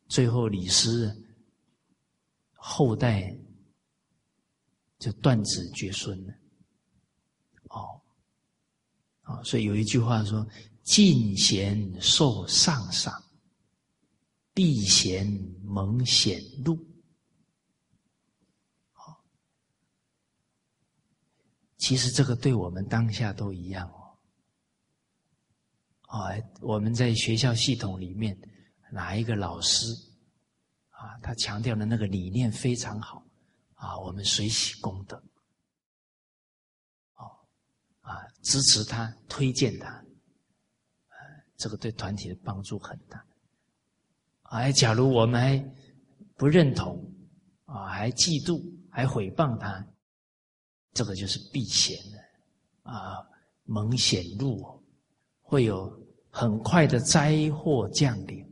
[0.08, 1.16] 最后李斯
[2.50, 3.32] 后代。
[4.98, 6.34] 就断子绝孙了。
[7.70, 8.00] 哦。
[9.22, 10.46] 啊所以有一句话说
[10.82, 13.12] 进贤受上上
[14.54, 15.26] 必贤
[15.62, 16.78] 蒙显禄。
[21.78, 24.18] 其实这个对我们当下都一样哦。
[26.02, 26.28] 啊
[26.60, 28.36] 我们在学校系统里面
[28.90, 29.86] 哪一个老师
[30.90, 33.27] 啊他强调的那个理念非常好。
[33.78, 35.16] 啊，我们随喜功德，
[37.14, 37.30] 哦，
[38.00, 40.04] 啊，支持他，推荐他，
[41.56, 43.24] 这个对团体的帮助很大。
[44.50, 45.74] 哎，假如我们还
[46.36, 47.08] 不认同
[47.66, 48.60] 啊，还嫉妒，
[48.90, 49.86] 还诽谤他，
[50.92, 53.28] 这个就是避嫌了啊，
[53.62, 54.82] 蒙显入，
[55.40, 55.88] 会有
[56.30, 58.44] 很快的灾祸降临。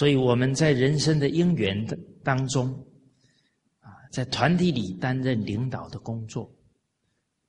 [0.00, 2.72] 所以我们在人生的因缘的当中，
[3.80, 6.50] 啊，在团体里担任领导的工作，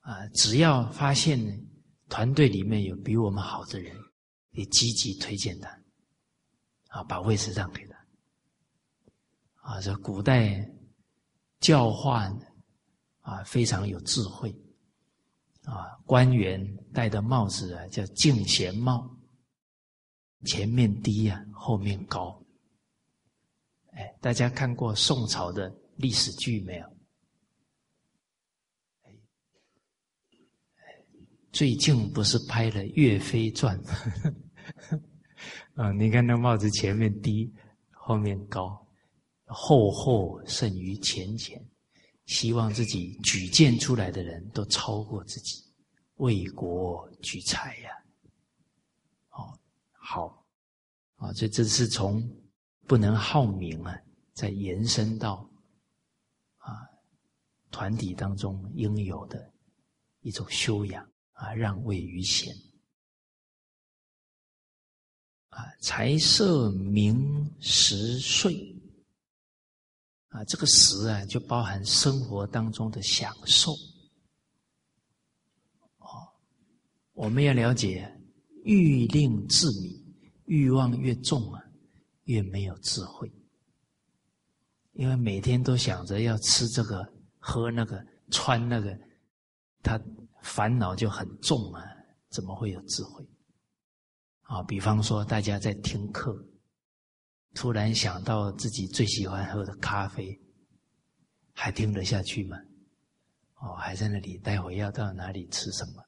[0.01, 1.39] 啊，只要发现，
[2.09, 3.95] 团队里面有比我们好的人，
[4.49, 5.69] 也积极推荐他，
[6.89, 7.97] 啊，把位置让给他，
[9.61, 10.69] 啊，这古代
[11.61, 12.29] 教化
[13.21, 14.53] 啊非常有智慧，
[15.63, 16.61] 啊，官员
[16.93, 19.09] 戴的帽子啊叫敬贤帽。
[20.45, 22.43] 前面低呀，后面高。
[23.91, 26.85] 哎，大家看过宋朝的历史剧没有？
[31.51, 33.77] 最近不是拍了《岳飞传》
[35.73, 35.91] 啊？
[35.99, 37.53] 你看那帽子前面低，
[37.91, 38.87] 后面高，
[39.43, 41.61] 后后胜于前前，
[42.25, 45.61] 希望自己举荐出来的人都超过自己，
[46.15, 48.00] 为国举才呀。
[50.13, 50.45] 好，
[51.15, 52.21] 啊，这这是从
[52.85, 53.97] 不能好名啊，
[54.33, 55.49] 再延伸到
[56.57, 56.83] 啊
[57.69, 59.53] 团体当中应有的
[60.19, 62.53] 一种修养啊，让位于贤
[65.47, 68.77] 啊，财色名食睡。
[70.27, 73.71] 啊，这个食啊，就包含生活当中的享受。
[75.99, 76.27] 哦，
[77.13, 78.13] 我们要了解
[78.65, 80.00] 欲令自泯。
[80.51, 81.63] 欲望越重啊，
[82.25, 83.31] 越没有智慧。
[84.91, 87.07] 因为每天都想着要吃这个、
[87.39, 88.99] 喝那个、穿那个，
[89.81, 89.97] 他
[90.43, 91.81] 烦恼就很重啊，
[92.27, 93.25] 怎么会有智慧？
[94.41, 96.35] 啊，比方说大家在听课，
[97.53, 100.37] 突然想到自己最喜欢喝的咖啡，
[101.53, 102.57] 还听得下去吗？
[103.61, 106.03] 哦，还在那里，待会要到哪里吃什么？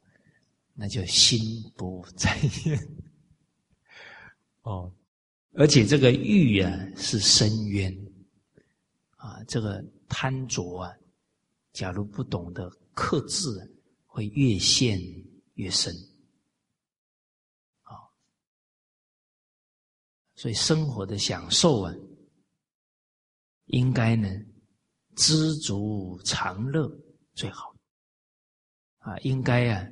[0.74, 1.40] 那就心
[1.78, 2.78] 不在焉。
[4.64, 4.94] 哦，
[5.54, 7.96] 而且这个欲啊是深渊，
[9.18, 10.92] 啊，这个贪着啊，
[11.72, 13.50] 假如不懂得克制，
[14.06, 15.00] 会越陷
[15.56, 15.94] 越深。
[17.82, 17.96] 啊，
[20.36, 21.94] 所以生活的享受啊，
[23.66, 24.30] 应该呢
[25.16, 26.90] 知足常乐
[27.34, 27.76] 最好。
[29.00, 29.86] 啊，应该啊，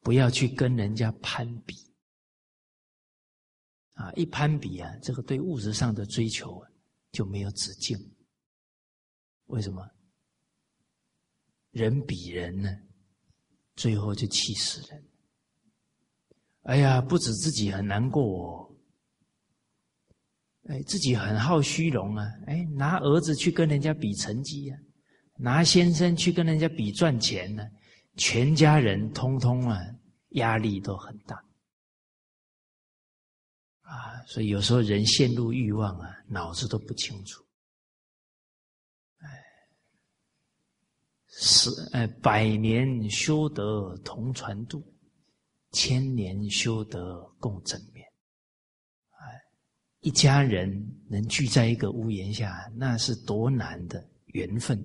[0.00, 1.74] 不要去跟人家攀比。
[3.94, 6.68] 啊，一攀比啊，这个对物质上的追求啊
[7.12, 7.98] 就没有止境。
[9.46, 9.88] 为什么？
[11.70, 12.70] 人比人呢，
[13.74, 15.04] 最后就气死人。
[16.62, 18.76] 哎呀，不止自己很难过，哦
[20.68, 24.78] 哎，自己很好虚荣啊，哎，拿儿子去跟人家比成绩啊，
[25.36, 27.62] 拿先生去跟人家比赚钱呢，
[28.16, 29.78] 全家人通通啊
[30.30, 31.36] 压力都很大。
[34.26, 37.44] 所以有时候人陷入欲望啊，脑子都不清楚。
[39.18, 39.28] 哎，
[41.28, 44.82] 是哎，百年修得同船渡，
[45.72, 48.06] 千年修得共枕眠。
[49.10, 49.42] 哎，
[50.00, 50.72] 一家人
[51.08, 54.82] 能聚在一个屋檐下，那是多难的缘分，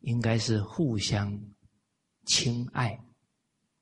[0.00, 1.38] 应该是互相
[2.24, 2.98] 亲爱，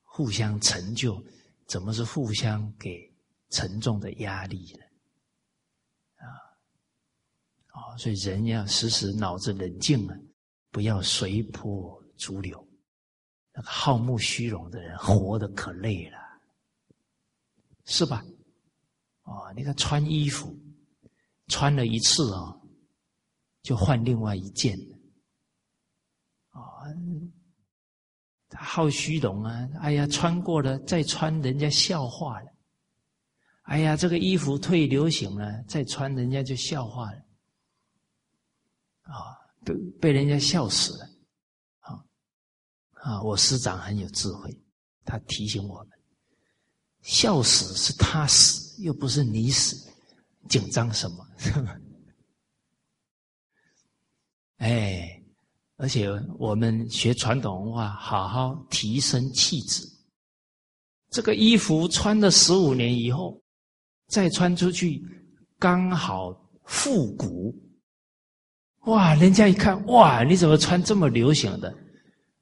[0.03, 1.23] 互相成就，
[1.67, 3.12] 怎么是互相给？
[3.53, 4.85] 沉重的压力了，
[6.17, 6.27] 啊，
[7.75, 10.17] 哦，所以人要时时脑子冷静啊，
[10.71, 12.67] 不要随波逐流。
[13.53, 16.19] 那个好慕虚荣的人，活得可累了，
[17.85, 18.25] 是吧？
[19.23, 20.59] 啊，你看穿衣服，
[21.49, 22.59] 穿了一次啊，
[23.63, 24.77] 就换另外一件
[26.49, 26.83] 啊，
[28.49, 29.69] 他好虚荣啊！
[29.81, 32.52] 哎呀，穿过了再穿，人家笑话了。
[33.63, 37.19] 哎呀，这个衣服退流行了，再穿人家就笑话了。
[39.03, 41.09] 啊，被被人家笑死了。
[41.81, 42.05] 啊
[43.03, 43.23] 啊！
[43.23, 44.55] 我师长很有智慧，
[45.05, 45.99] 他提醒我们：
[47.03, 49.91] 笑死是他死，又不是你死，
[50.49, 51.27] 紧张什么？
[54.59, 55.19] 哎。
[55.77, 56.09] 而且
[56.39, 59.85] 我们学传统文化，好好提升气质。
[61.11, 63.42] 这个衣服穿了十五年以后，
[64.13, 65.03] 再穿出去，
[65.59, 67.53] 刚好复古。
[68.83, 69.15] 哇！
[69.15, 70.23] 人家一看，哇！
[70.23, 71.75] 你怎么穿这么流行的？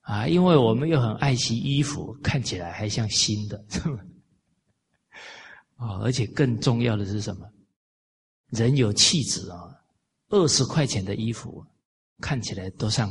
[0.00, 3.64] 啊，因为我们又很爱惜衣服，看起来还像新的。
[3.68, 4.04] 是吧
[5.76, 7.46] 啊，而且更重要的是什么？
[8.48, 9.58] 人有气质啊！
[10.30, 11.64] 二十块钱的衣服。
[12.22, 13.08] 看起来都像，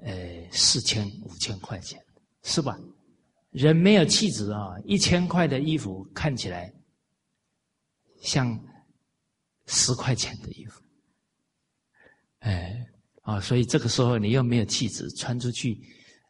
[0.00, 0.12] 呃，
[0.50, 1.96] 四千五千块钱，
[2.42, 2.76] 是吧？
[3.50, 6.74] 人没有气质啊，一千块的衣服看起来
[8.20, 8.58] 像
[9.66, 10.82] 十块钱的衣服，
[12.40, 12.86] 哎，
[13.22, 15.80] 啊，所以这个时候你又没有气质，穿出去，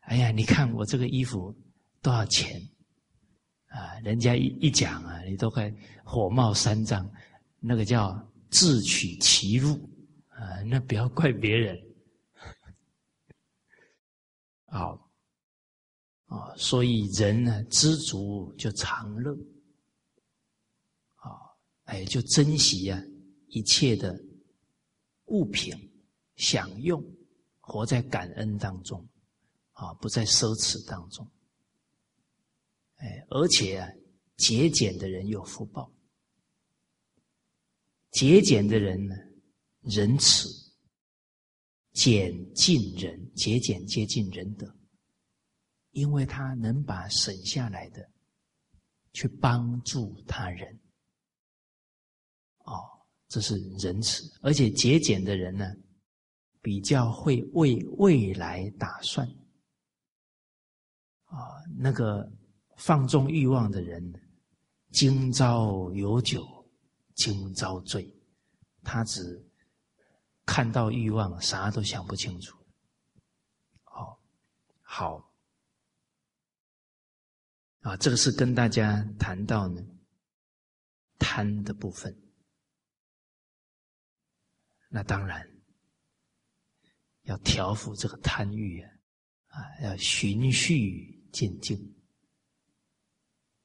[0.03, 1.55] 哎呀，你看我这个衣服
[2.03, 2.61] 多少钱？
[3.66, 5.72] 啊，人家一一讲啊，你都快
[6.05, 7.09] 火冒三丈，
[7.61, 8.16] 那个叫
[8.51, 9.78] 自取其辱。
[10.28, 11.76] 啊，那不要怪别人。
[14.66, 15.11] 好，
[16.26, 19.36] 啊，所以人呢，知足就常乐。
[21.89, 23.03] 哎，就珍惜呀
[23.49, 24.14] 一切的
[25.26, 25.74] 物品，
[26.36, 27.03] 享用，
[27.61, 29.07] 活在感恩当中，
[29.72, 31.26] 啊，不在奢侈当中。
[32.97, 33.89] 哎，而且啊，
[34.36, 35.91] 节俭的人有福报，
[38.11, 39.14] 节俭的人呢。
[39.82, 40.51] 仁慈，
[41.93, 44.76] 俭尽人，节俭接近仁德，
[45.93, 48.07] 因为他能把省下来的
[49.14, 50.78] 去帮助他人。
[53.29, 55.70] 这是仁慈，而且节俭的人呢，
[56.61, 59.29] 比较会为未来打算。
[61.24, 62.29] 啊，那个
[62.76, 64.12] 放纵欲望的人，
[64.91, 66.47] 今朝有酒
[67.14, 68.12] 今朝醉，
[68.83, 69.45] 他只。
[70.51, 72.57] 看到欲望，啥都想不清楚。
[73.83, 74.18] 好，
[74.81, 75.31] 好，
[77.81, 79.83] 啊，这个是跟大家谈到呢
[81.18, 82.16] 贪的部分。
[84.89, 85.47] 那当然
[87.22, 88.91] 要调伏这个贪欲啊，
[89.49, 91.76] 啊，要循序渐进。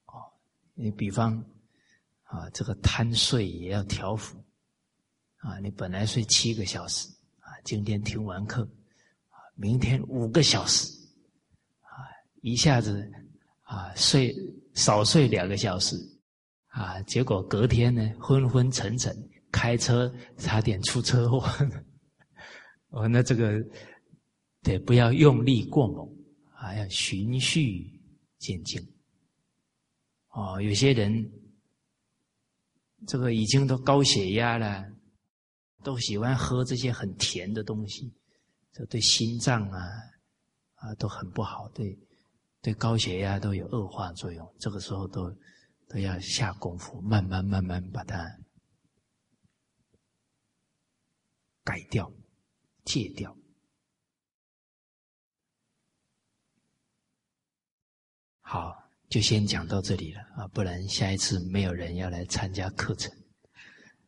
[0.06, 0.22] 哦，
[0.74, 1.44] 你比方
[2.24, 4.38] 啊，这个贪睡也要调伏。
[5.38, 7.10] 啊，你本来睡七个小时，
[7.40, 8.64] 啊，今天听完课，
[9.28, 10.88] 啊，明天五个小时，
[11.82, 12.08] 啊，
[12.42, 13.12] 一下子，
[13.64, 14.34] 啊，睡
[14.74, 15.98] 少睡两个小时，
[16.68, 19.14] 啊，结果隔天呢昏昏沉沉，
[19.54, 21.48] 开车差点出车祸，
[22.92, 23.64] 哦，那这个
[24.64, 26.06] 得不要用力过猛，
[26.56, 28.02] 啊，要循序
[28.38, 28.82] 渐进，
[30.32, 31.32] 哦，有些人
[33.08, 34.90] 这个已经都高血压了。
[35.84, 38.10] 都喜欢喝这些很甜的东西，
[38.72, 39.84] 这对心脏啊
[40.76, 42.00] 啊都很不好，对
[42.62, 44.56] 对高血压都有恶化作用。
[44.58, 45.30] 这个时候都
[45.90, 48.26] 都要下功夫，慢慢慢慢把它
[51.74, 52.14] 改掉、
[52.86, 53.36] 戒掉。
[58.42, 58.78] 好，
[59.10, 63.12] 就先讲到这里了啊，不然下一次没有人要来参加课程。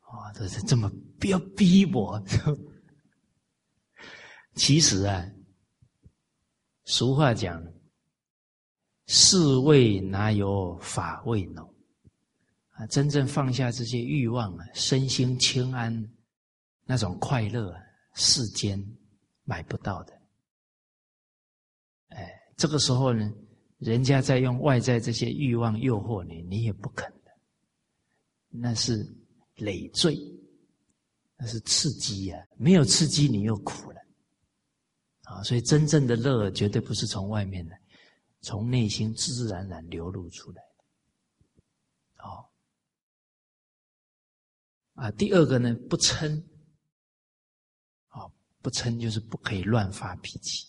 [0.02, 0.88] 啊，这是这么
[1.20, 2.24] 不要逼我。
[4.54, 5.28] 其实啊，
[6.84, 7.66] 俗话讲，
[9.08, 11.74] 世味哪有法味浓
[12.74, 12.86] 啊？
[12.86, 16.15] 真正放下这些欲望啊，身心清安，
[16.86, 17.76] 那种快乐，
[18.14, 18.82] 世间
[19.44, 20.14] 买不到的。
[22.10, 23.30] 哎，这个时候呢，
[23.80, 27.32] 人家在用外在这些欲望诱惑你，你也不肯的，
[28.50, 29.06] 那是。
[29.60, 30.14] 累赘，
[31.38, 32.46] 那是刺激呀！
[32.58, 34.02] 没有刺激，你又苦了
[35.22, 35.42] 啊！
[35.44, 37.82] 所以真正的乐，绝对不是从外面来，
[38.42, 40.62] 从内心自自然然流露出来
[42.18, 42.26] 的。
[42.26, 42.46] 哦，
[44.96, 46.44] 啊，第二个呢，不嗔，
[48.66, 50.68] 不嗔就是不可以乱发脾气，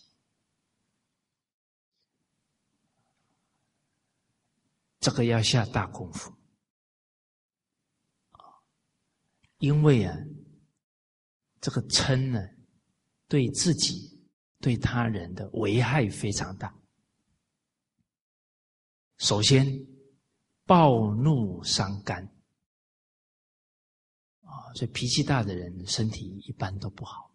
[4.99, 6.31] 这个要下大功夫。
[9.57, 10.15] 因为啊，
[11.59, 12.39] 这个嗔呢，
[13.27, 14.23] 对自己、
[14.59, 16.71] 对他人的危害非常大。
[19.17, 19.65] 首先，
[20.65, 22.23] 暴怒伤肝
[24.41, 27.26] 啊，所以脾气大的人身体一般都不好。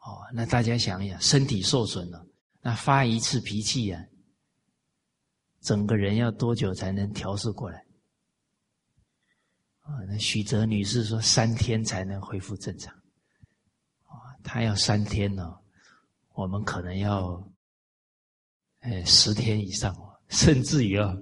[0.00, 2.26] 哦，那大家想一想，身体受损了，
[2.60, 4.04] 那发一次脾气呀，
[5.60, 7.78] 整个人要多久才能调试过来？
[9.80, 12.94] 啊，那许哲女士说三天才能恢复正常。
[14.04, 15.58] 啊，她要三天呢，
[16.34, 17.46] 我们可能要。
[18.80, 21.14] 哎，十天以上哦，甚至于啊，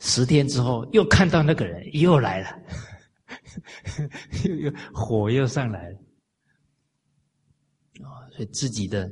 [0.00, 2.60] 十天之后又看到那个人又来了，
[4.44, 5.98] 又又火又上来了，
[8.04, 9.10] 啊，所以自己的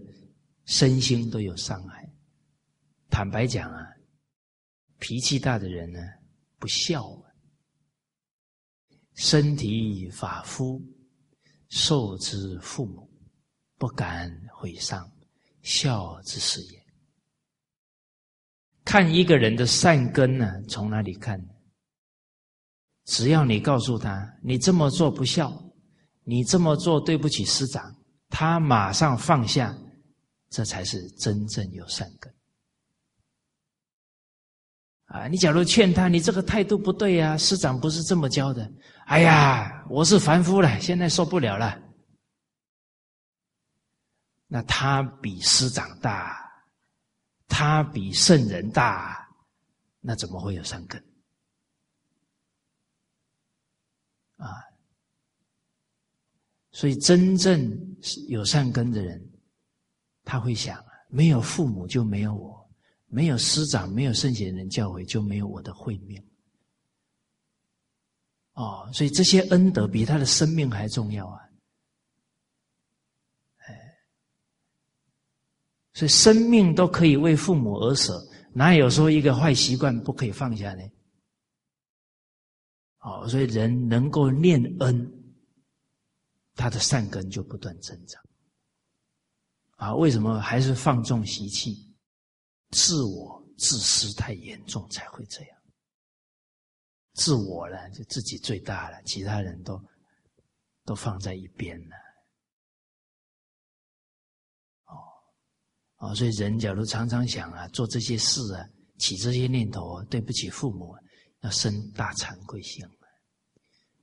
[0.65, 2.09] 身心都有伤害。
[3.11, 3.87] 坦白讲啊，
[4.99, 6.01] 脾气大的人呢，
[6.59, 7.31] 不孝啊，
[9.15, 10.83] 身体发肤，
[11.69, 13.11] 受之父母，
[13.77, 15.11] 不敢毁伤。
[15.63, 16.87] 孝之事也。
[18.85, 21.39] 看一个人的善根呢，从哪里看？
[23.05, 25.53] 只要你告诉他，你这么做不孝，
[26.25, 27.98] 你这么做对不起师长，
[28.29, 29.77] 他马上放下，
[30.51, 32.35] 这才是真正有善根。
[35.07, 38.71] 啊，你假如劝他，你这个态度不对呀，师长不是这么教的。
[39.07, 41.81] 哎呀，我是凡夫了，现在受不了了。
[44.47, 46.39] 那他比师长大，
[47.47, 49.27] 他比圣人大，
[50.01, 51.03] 那怎么会有善根？
[54.37, 54.68] 啊！
[56.79, 57.77] 所以真正
[58.29, 59.21] 有善根的人，
[60.23, 62.71] 他会想：没有父母就没有我，
[63.09, 66.25] 没有师长，没有圣贤人教诲，就没有我的慧命。
[68.53, 71.41] 哦，所以这些恩德比他的生命还重要啊！
[73.67, 73.75] 哎
[75.95, 78.17] 所以生命都可以为父母而舍，
[78.53, 80.83] 哪有说一个坏习惯不可以放下呢？
[83.01, 85.18] 哦，所以人能够念恩，
[86.59, 88.21] 他的善根就不断增长。
[89.77, 91.95] 啊，为什么还是放纵习气、
[92.71, 95.59] 自我自私太严重才会这样？
[97.15, 99.81] 自我呢，就自己最大了，其他人都
[100.85, 101.97] 都放在一边了。
[104.87, 104.99] 哦，
[105.99, 111.01] 哦，所以人假如常常想啊，做这些事啊，起这些念头，对不起父母，啊
[111.43, 112.85] 要生大惭愧心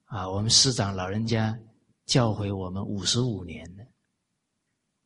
[0.06, 0.30] 啊！
[0.30, 1.58] 我们师长老人家
[2.06, 3.84] 教诲我们五十五年了，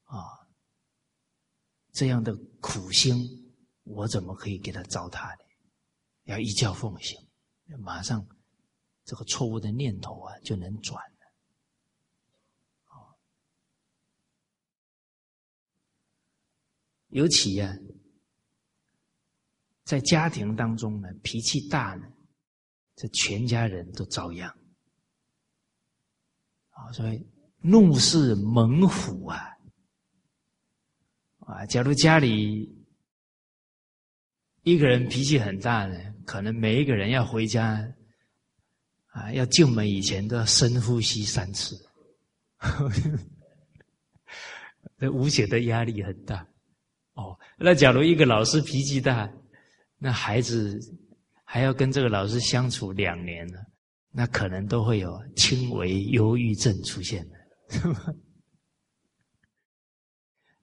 [0.04, 0.20] 啊，
[1.93, 3.16] 这样的苦心，
[3.84, 5.43] 我怎么可以给他糟蹋呢？
[6.24, 7.18] 要一教奉行，
[7.80, 8.28] 马上
[9.06, 11.16] 这个错误的念头啊，就能转了。
[17.08, 17.74] 尤其呀，
[19.84, 22.06] 在家庭当中呢，脾气大呢，
[22.95, 24.59] 这全家人都遭殃。
[26.80, 27.28] 啊，所以
[27.62, 29.50] 怒视猛虎啊！
[31.40, 32.74] 啊，假如家里
[34.64, 37.86] 一个人脾气很大呢，可能每一个人要回家
[39.08, 41.76] 啊，要进门以前都要深呼吸三次，
[44.98, 46.48] 这无形的压力很大。
[47.14, 49.30] 哦，那假如一个老师脾气大，
[49.98, 50.80] 那孩子
[51.44, 53.60] 还要跟这个老师相处两年呢，
[54.12, 57.36] 那可能都会有轻微忧郁症出现的，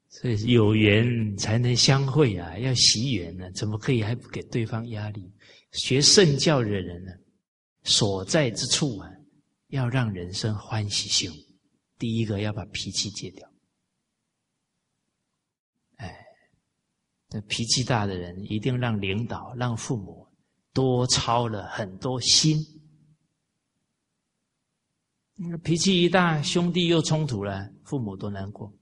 [0.09, 5.33] 所以有缘才能相会啊，要惜缘呢，怎么可以还不给对方压力？
[5.73, 7.13] 学圣教的人呢，
[7.85, 9.09] 所在之处啊，
[9.69, 11.31] 要让人生欢喜心，
[11.99, 13.49] 第一个要把脾气戒掉。
[15.97, 16.17] 哎
[17.29, 20.27] 这脾气大的人，一定让领导、让父母
[20.73, 22.57] 多操了很多心。
[25.37, 28.73] 那脾气一大，兄弟又冲突了，父母多难过。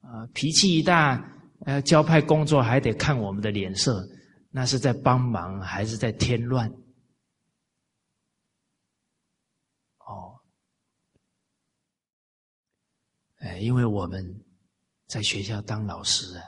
[0.00, 1.22] 啊，脾气一大，
[1.66, 4.04] 呃，交派工作还得看我们的脸色，
[4.50, 6.68] 那是在帮忙还是在添乱？
[9.98, 10.40] 哦，
[13.36, 14.44] 哎，因为我们
[15.06, 16.44] 在学校当老师啊。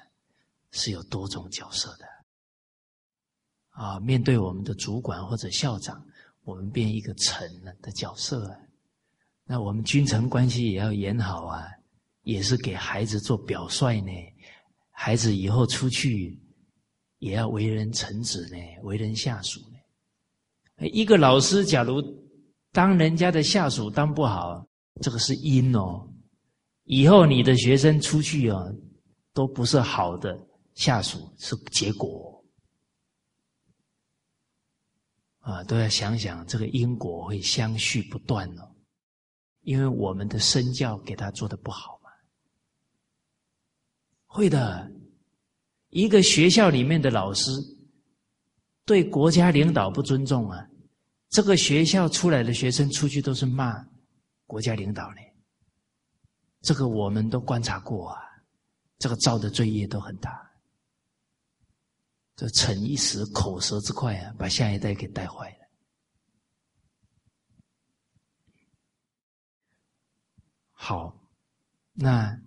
[0.72, 2.04] 是有多种角色的
[3.70, 3.98] 啊！
[4.00, 6.06] 面对我们的主管或者校长，
[6.46, 8.56] 我们变一个臣了的角色啊。
[9.44, 11.66] 那我们君臣关系也要演好啊，
[12.22, 14.12] 也是给孩子做表率呢。
[14.90, 16.40] 孩子以后出去
[17.18, 20.86] 也要为人臣子呢，为人下属呢。
[20.88, 22.00] 一个老师假如
[22.70, 24.64] 当人家的下属当不好，
[25.02, 26.08] 这个是因哦。
[26.84, 28.62] 以后你的学生出去啊，
[29.34, 30.38] 都不是好的
[30.74, 32.35] 下属，是结果。
[35.46, 38.68] 啊，都要想想这个因果会相续不断哦，
[39.62, 42.10] 因为我们的身教给他做的不好嘛。
[44.26, 44.90] 会的，
[45.90, 47.48] 一个学校里面的老师
[48.84, 50.66] 对国家领导不尊重啊，
[51.28, 53.86] 这个学校出来的学生出去都是骂
[54.48, 55.20] 国家领导呢。
[56.62, 58.20] 这个我们都观察过啊，
[58.98, 60.45] 这个造的罪业都很大。
[62.36, 65.66] 这逞一时口舌之快啊，把下一代给带坏了。
[70.70, 71.30] 好，
[71.94, 72.38] 那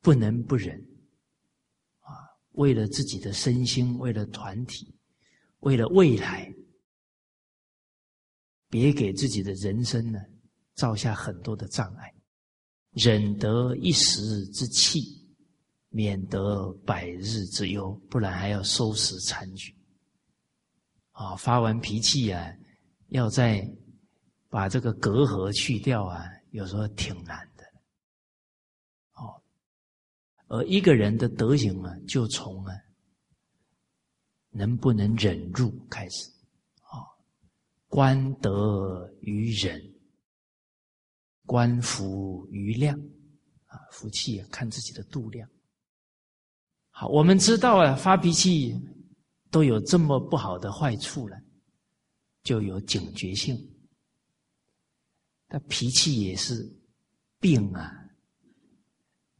[0.00, 0.80] 不能不忍
[1.98, 2.14] 啊！
[2.52, 4.96] 为了自己的身心，为了团体，
[5.58, 6.54] 为了未来，
[8.68, 10.20] 别给自己的人生呢
[10.74, 12.14] 造下很多的障碍，
[12.92, 15.27] 忍得一时之气。
[15.90, 19.74] 免得百日之忧，不然还要收拾残局。
[21.12, 22.54] 啊，发完脾气啊，
[23.08, 23.66] 要再
[24.48, 27.64] 把这个隔阂去掉啊，有时候挺难的。
[29.14, 29.42] 哦，
[30.46, 32.74] 而一个人的德行啊，就从啊
[34.50, 36.30] 能不能忍辱开始。
[36.82, 37.02] 啊，
[37.88, 39.82] 观德于忍，
[41.46, 42.98] 观福于量。
[43.66, 45.48] 啊，福气啊，看自己的度量。
[46.98, 48.76] 好，我们知道啊，发脾气
[49.52, 51.40] 都有这么不好的坏处了，
[52.42, 53.56] 就有警觉性。
[55.46, 56.68] 他脾气也是
[57.38, 57.94] 病啊，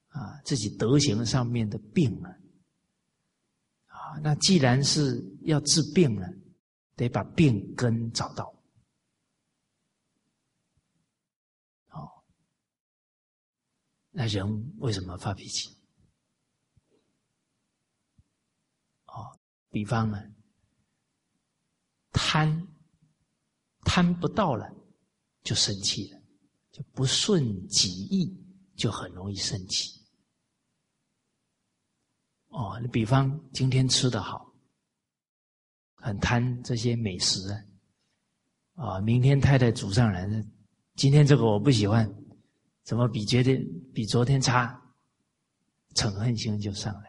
[0.06, 2.30] 啊，自己德行上面的病啊，
[3.86, 6.32] 啊，那既然是要治病了，
[6.94, 8.54] 得把病根找到。
[11.88, 12.24] 好，
[14.12, 14.46] 那人
[14.78, 15.76] 为什么发脾气？
[19.70, 20.22] 比方呢，
[22.12, 22.66] 贪
[23.82, 24.66] 贪不到了，
[25.42, 26.20] 就生气了，
[26.70, 28.34] 就不顺己意，
[28.76, 29.98] 就很容易生气。
[32.48, 34.52] 哦，你比方今天吃的好，
[35.96, 40.44] 很贪这些美食啊，啊，明天太太煮上来的，
[40.96, 42.10] 今天这个我不喜欢，
[42.84, 43.54] 怎么比觉得
[43.92, 44.82] 比昨天差，
[45.94, 47.07] 嗔恨心就上来。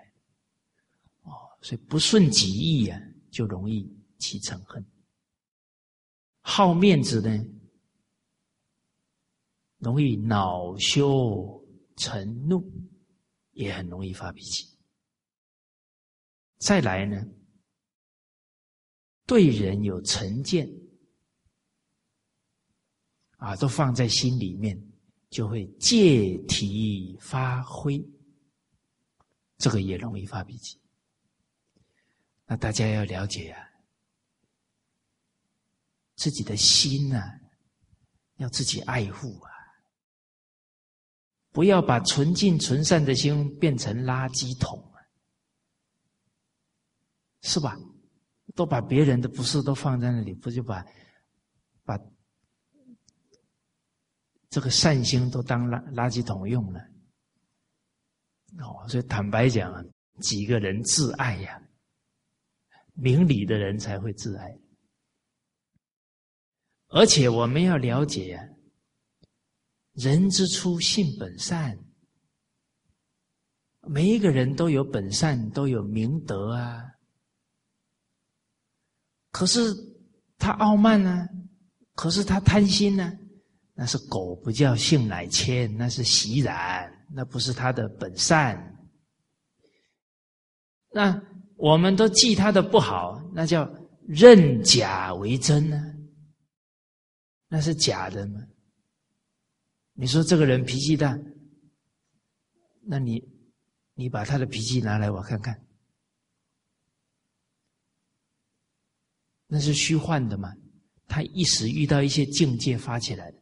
[1.61, 2.99] 所以不顺己意啊，
[3.29, 3.85] 就容易
[4.17, 4.83] 起嗔恨；
[6.41, 7.45] 好面子呢，
[9.77, 11.61] 容易恼羞
[11.97, 12.63] 成怒，
[13.51, 14.67] 也很容易发脾气。
[16.59, 17.25] 再来呢，
[19.25, 20.69] 对人有成见
[23.37, 24.81] 啊，都放在心里面，
[25.29, 28.01] 就会借题发挥，
[29.57, 30.79] 这个也容易发脾气。
[32.51, 33.69] 那大家要了解啊，
[36.15, 37.39] 自己的心呐，
[38.37, 39.51] 要自己爱护啊，
[41.51, 44.97] 不要把纯净纯善的心变成垃圾桶啊，
[47.43, 47.77] 是吧？
[48.55, 50.83] 都把别人的不是都放在那里，不就把
[51.83, 51.99] 把
[54.49, 56.79] 这个善心都当垃垃圾桶用了？
[58.57, 59.71] 哦，所以坦白讲，
[60.19, 61.61] 几个人自爱呀。
[63.01, 64.59] 明理的人才会自爱，
[66.89, 68.37] 而且我们要了解，
[69.93, 71.77] 人之初性本善，
[73.87, 76.83] 每一个人都有本善，都有明德啊。
[79.31, 79.73] 可是
[80.37, 81.25] 他傲慢呢，
[81.93, 83.17] 可是他贪心呢，
[83.75, 88.87] 那是狗不叫性乃迁，那是习然，那不是他的本善。
[90.91, 91.28] 那。
[91.59, 93.69] 我们都记他的不好，那叫
[94.07, 95.93] 认假为真呢？
[97.49, 98.41] 那是假的吗？
[99.93, 101.19] 你说这个人脾气大，
[102.81, 103.21] 那你
[103.93, 105.61] 你把他的脾气拿来我看看，
[109.45, 110.53] 那是虚幻的吗？
[111.07, 113.33] 他一时遇到一些境界发起来，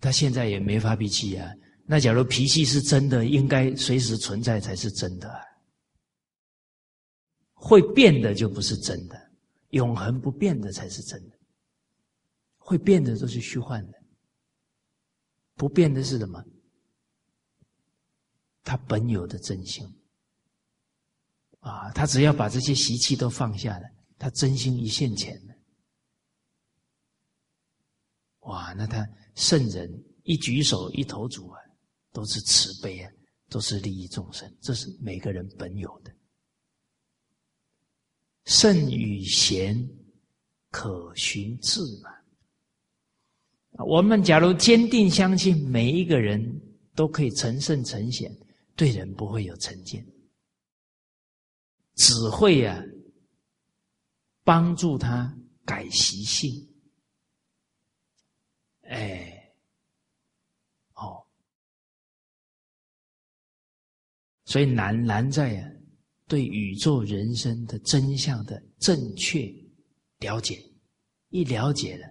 [0.00, 1.52] 他现在也没发脾气啊。
[1.84, 5.45] 那假如脾气是真的，应该随时存在才是真的。
[7.66, 9.30] 会变的就不是真的，
[9.70, 11.36] 永恒不变的才是真的。
[12.58, 13.98] 会变的都是虚幻的，
[15.56, 16.40] 不变的是什么？
[18.62, 19.84] 他本有的真心。
[21.58, 25.54] 啊，他只要把这些习气都放下了，他真心一现前了，
[28.42, 29.04] 哇，那他
[29.34, 29.90] 圣人
[30.22, 31.58] 一举手一投足啊，
[32.12, 33.10] 都是慈悲啊，
[33.48, 36.15] 都是利益众生，这是每个人本有的。
[38.46, 39.76] 圣与贤，
[40.70, 42.10] 可循智嘛。
[43.84, 46.40] 我们假如坚定相信，每一个人
[46.94, 48.34] 都可以成圣成贤，
[48.74, 50.02] 对人不会有成见，
[51.96, 52.82] 只会呀
[54.44, 56.50] 帮助他改习性。
[58.82, 59.52] 哎，
[60.94, 61.26] 哦，
[64.44, 65.70] 所以难难在啊，
[66.26, 69.52] 对宇宙人生的真相的正确
[70.18, 70.62] 了解，
[71.28, 72.08] 一了解了。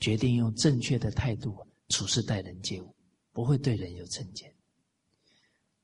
[0.00, 1.56] 决定用正确的态度
[1.88, 2.92] 处事待人接物，
[3.30, 4.52] 不会对人有成见。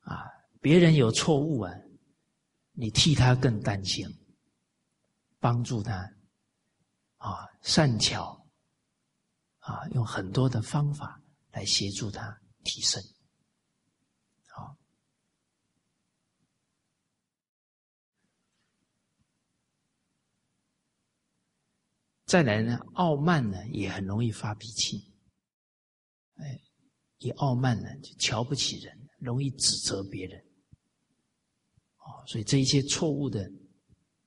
[0.01, 0.24] 啊，
[0.61, 1.72] 别人有错误啊，
[2.72, 4.09] 你替他更担心，
[5.38, 5.94] 帮助他，
[7.18, 8.44] 啊，善巧，
[9.61, 11.22] 啊，用很多的方法
[11.53, 13.01] 来协助他提升。
[14.49, 14.76] 好，
[22.29, 25.11] 再来呢，傲慢呢也很容易发脾气，
[26.35, 26.61] 哎，
[27.16, 30.39] 一傲慢呢就瞧不起人，容易指责别人，
[31.97, 33.51] 哦，所以这一些错误的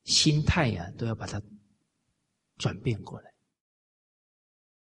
[0.05, 1.39] 心态呀，都要把它
[2.57, 3.31] 转变过来。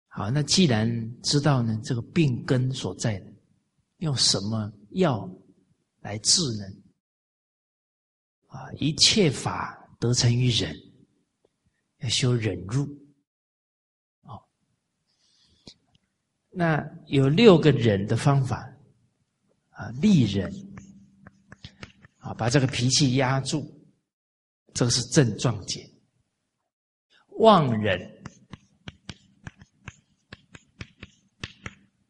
[0.06, 3.20] 好，那既然知道呢这个病根所在，
[3.96, 5.28] 用什么药
[6.02, 6.64] 来治呢？
[8.46, 10.72] 啊，一切法得成于忍，
[11.98, 12.86] 要修忍辱。
[16.50, 18.68] 那有六个忍的方法，
[19.70, 20.50] 啊，利忍，
[22.16, 23.64] 啊，把这个脾气压住，
[24.74, 25.88] 这个是症状解。
[27.38, 28.00] 妄忍，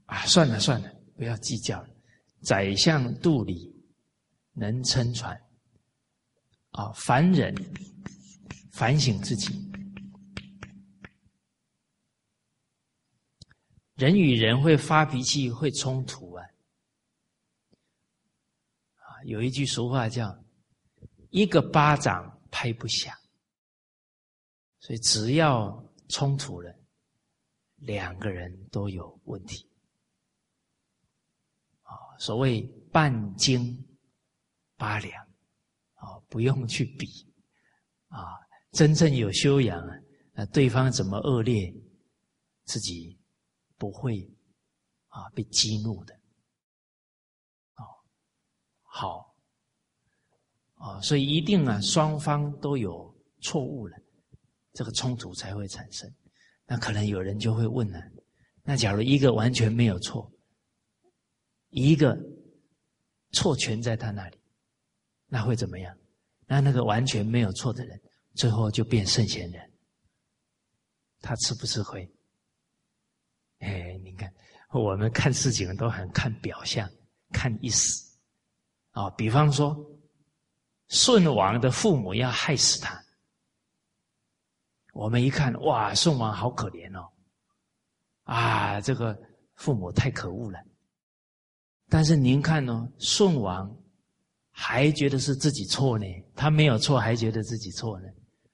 [0.06, 1.88] 啊，算了算了，不要计较了。
[2.42, 3.70] 宰相肚里
[4.54, 5.38] 能撑船，
[6.70, 7.54] 啊，凡人，
[8.72, 9.67] 反省自己。
[13.98, 16.44] 人与人会发脾气，会冲突啊！
[18.94, 20.32] 啊，有一句俗话叫
[21.30, 23.12] “一个巴掌拍不响”，
[24.78, 26.72] 所以只要冲突了，
[27.78, 29.68] 两个人都有问题。
[31.82, 31.90] 啊，
[32.20, 33.84] 所谓半斤
[34.76, 35.26] 八两，
[35.94, 37.08] 啊，不用去比，
[38.06, 38.22] 啊，
[38.70, 39.92] 真正有修养啊，
[40.34, 41.74] 那对方怎么恶劣，
[42.62, 43.17] 自己。
[43.78, 44.28] 不会
[45.06, 46.14] 啊，被激怒的
[47.76, 47.84] 哦，
[48.82, 49.34] 好
[50.74, 53.96] 啊，所以一定啊，双方都有错误了，
[54.72, 56.12] 这个冲突才会产生。
[56.66, 57.98] 那可能有人就会问了：
[58.62, 60.30] 那假如一个完全没有错，
[61.70, 62.18] 一个
[63.32, 64.38] 错全在他那里，
[65.26, 65.96] 那会怎么样？
[66.46, 68.00] 那那个完全没有错的人，
[68.34, 69.72] 最后就变圣贤人，
[71.20, 72.10] 他吃不吃亏？
[73.58, 74.32] 哎，你看，
[74.72, 76.88] 我们看事情都很看表象，
[77.32, 78.06] 看意思。
[78.92, 79.76] 啊，比方说，
[80.88, 83.00] 舜王的父母要害死他，
[84.92, 87.08] 我们一看，哇，舜王好可怜哦，
[88.24, 89.16] 啊，这个
[89.54, 90.58] 父母太可恶了。
[91.88, 93.74] 但是您看哦，舜王
[94.50, 98.08] 还觉得是自己错呢，他没有错，还觉得自己错呢，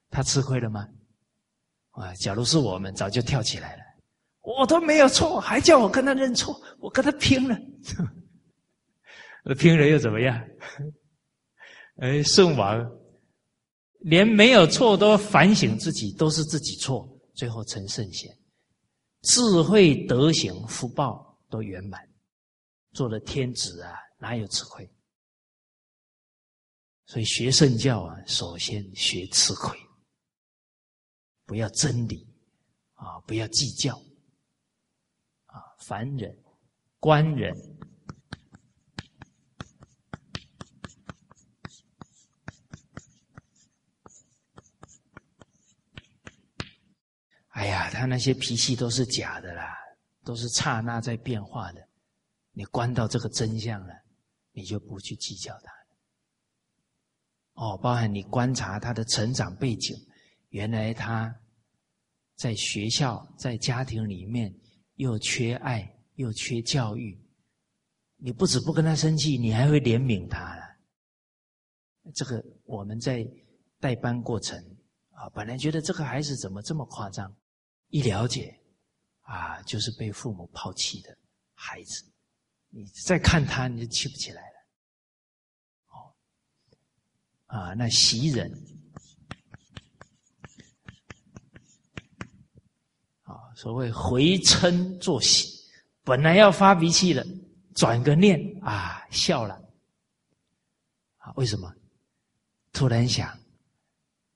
[0.09, 0.87] 他吃亏了吗？
[1.91, 3.84] 啊，假如是我们，早就跳起来了。
[4.45, 7.57] 我都没有错，还叫我跟他认错，我跟他拼了，
[9.57, 10.39] 拼了又怎么样？
[11.97, 12.79] 哎，圣王
[13.99, 18.29] 连没有错都反省自己，都是自己错，最后成圣贤，
[19.23, 21.99] 智慧、德行、福报都圆满，
[22.91, 24.87] 做了天子啊，哪有吃亏？
[27.07, 29.75] 所以学圣教啊，首先学吃亏，
[31.45, 32.27] 不要真理
[32.93, 33.99] 啊，不要计较。
[35.79, 36.35] 凡人、
[36.99, 37.53] 官人，
[47.49, 49.77] 哎呀，他那些脾气都是假的啦，
[50.23, 51.87] 都是刹那在变化的。
[52.51, 53.93] 你观到这个真相了，
[54.51, 55.87] 你就不去计较他了。
[57.53, 59.95] 哦，包含你观察他的成长背景，
[60.49, 61.33] 原来他
[62.35, 64.53] 在学校、在家庭里面。
[64.95, 67.19] 又缺爱，又缺教育，
[68.17, 70.63] 你不止不跟他生气，你还会怜悯他了。
[72.13, 73.25] 这个我们在
[73.79, 74.57] 代班过程
[75.11, 77.35] 啊，本来觉得这个孩子怎么这么夸张，
[77.89, 78.59] 一了解
[79.21, 81.17] 啊，就是被父母抛弃的
[81.53, 82.03] 孩子。
[82.69, 84.67] 你再看他，你就气不起来了。
[85.87, 86.13] 哦，
[87.47, 88.51] 啊，那袭人，
[93.23, 95.49] 啊，所谓回嗔作喜，
[96.03, 97.25] 本来要发脾气了，
[97.73, 99.55] 转个念啊，笑了。
[101.17, 101.73] 啊，为什么？
[102.73, 103.29] 突然想，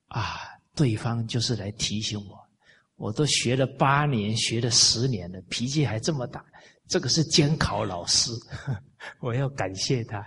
[0.07, 0.39] 啊，
[0.73, 2.49] 对方就是来提醒我，
[2.95, 6.43] 我都学了八年，学了十年了，脾气还这么大。
[6.87, 8.31] 这个是监考老师，
[9.19, 10.17] 我要感谢他，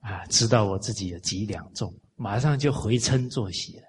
[0.00, 3.84] 啊，知道我自己有几两重，马上就回嗔作喜了。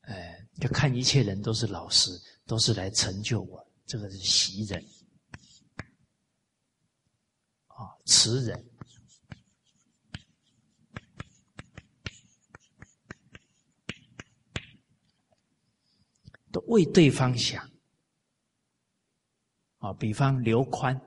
[0.00, 2.10] 哎，就看一切人都是老师，
[2.50, 4.84] 都是来成就我，这个是袭人，
[7.68, 8.68] 啊，慈人，
[16.50, 17.70] 都为对方想。
[19.78, 21.00] 啊，比方刘宽，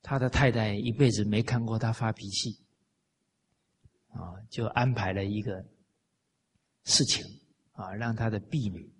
[0.00, 2.64] 他的太太一辈子没看过他发脾气，
[4.10, 5.66] 啊，就安排了一个
[6.84, 7.26] 事情，
[7.72, 8.91] 啊，让他的婢女，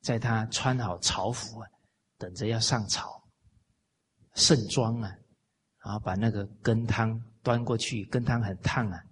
[0.00, 1.68] 在他穿好朝服啊，
[2.18, 3.22] 等着要上朝，
[4.34, 5.16] 盛装啊，
[5.84, 9.02] 然后把那个羹汤端过去，羹汤很烫啊，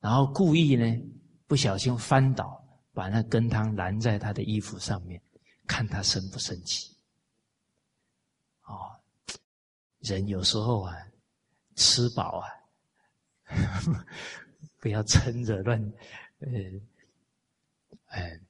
[0.00, 0.84] 然后故意呢
[1.46, 5.20] 不小心翻倒，把那羹汤拦在他的衣服上面。
[5.66, 6.96] 看他生不生气，
[8.64, 8.90] 哦，
[10.00, 10.96] 人有时候啊，
[11.76, 12.48] 吃饱啊，
[14.80, 15.80] 不要撑着乱，
[16.40, 16.48] 呃，
[18.06, 18.40] 哎，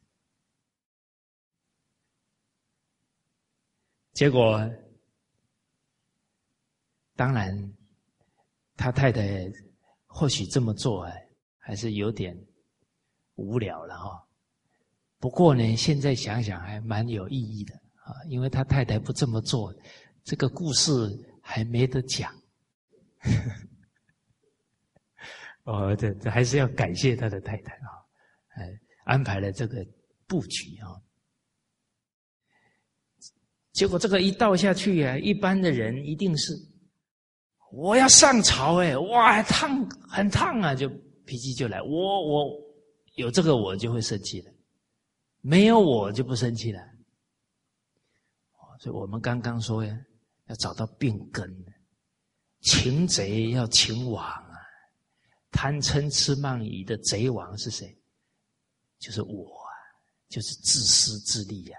[4.20, 4.60] 结果，
[7.16, 7.74] 当然，
[8.76, 9.50] 他太太
[10.04, 11.12] 或许这么做啊，
[11.56, 12.38] 还是有点
[13.36, 14.22] 无聊了哈。
[15.18, 19.74] 不过呢，现在想想还蛮有意义的啊，因为他太太不这么做，
[20.22, 20.90] 这个故事
[21.40, 22.30] 还没得讲。
[25.64, 27.88] 哦，这这还是要感谢他的太太啊，
[28.56, 29.82] 哎，安排了这个
[30.26, 31.00] 布局啊。
[33.80, 36.52] 结果这个一倒下去啊，一般的人一定是
[37.72, 40.86] 我要上朝哎，哇，烫很烫啊，就
[41.24, 42.60] 脾气就来，我我
[43.14, 44.52] 有这个我就会生气了。
[45.40, 46.78] 没有我就不生气了，
[48.80, 49.98] 所以我们刚刚说呀，
[50.48, 51.50] 要找到病根，
[52.60, 54.60] 擒贼要擒王啊，
[55.52, 57.98] 贪嗔痴慢疑的贼王是谁？
[58.98, 59.72] 就是我啊，
[60.28, 61.78] 就是自私自利呀。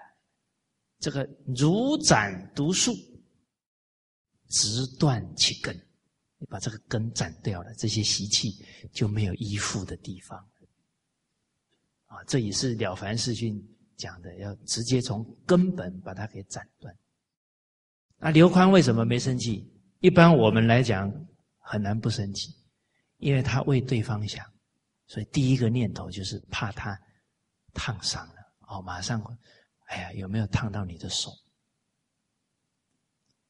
[1.01, 2.93] 这个如斩毒树，
[4.47, 5.75] 直断其根，
[6.37, 10.37] 你把这个根斩掉了，这些习气就没有依附的地方。
[12.05, 13.55] 啊，这也是《了凡四训》
[13.97, 16.95] 讲的，要直接从根本把它给斩断。
[18.17, 19.67] 那刘宽为什么没生气？
[20.01, 21.11] 一般我们来讲
[21.57, 22.53] 很难不生气，
[23.17, 24.45] 因为他为对方想，
[25.07, 26.95] 所以第一个念头就是怕他
[27.73, 28.35] 烫伤了。
[28.67, 29.19] 哦，马上，
[29.91, 31.29] 哎呀，有没有烫到你的手？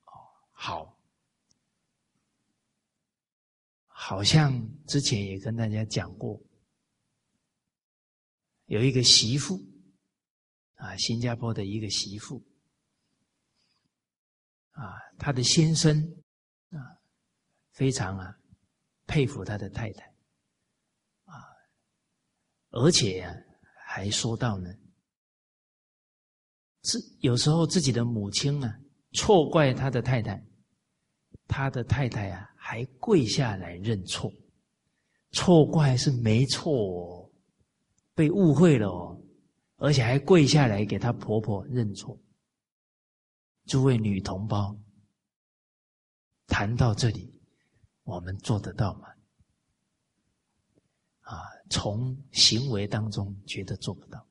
[0.05, 0.11] 哦，
[0.49, 0.97] 好，
[3.85, 4.51] 好像
[4.87, 6.41] 之前也跟大家讲过。
[8.65, 9.63] 有一个媳妇，
[10.77, 12.43] 啊，新加坡的一个媳妇，
[14.71, 15.95] 啊，他的先生
[16.71, 16.97] 啊，
[17.69, 18.35] 非常啊
[19.05, 20.05] 佩服他的太太，
[21.25, 21.35] 啊，
[22.69, 23.31] 而且啊
[23.85, 24.73] 还说到呢，
[26.81, 28.73] 自有时候自己的母亲呢
[29.13, 30.43] 错怪他的太太，
[31.47, 34.31] 他的太太啊还跪下来认错，
[35.31, 37.31] 错怪是没错哦。
[38.13, 39.21] 被误会了哦，
[39.77, 42.19] 而且还跪下来给她婆婆认错。
[43.65, 44.75] 诸位女同胞，
[46.45, 47.41] 谈到这里，
[48.03, 49.07] 我们做得到吗？
[51.21, 54.27] 啊，从行为当中觉得做不到，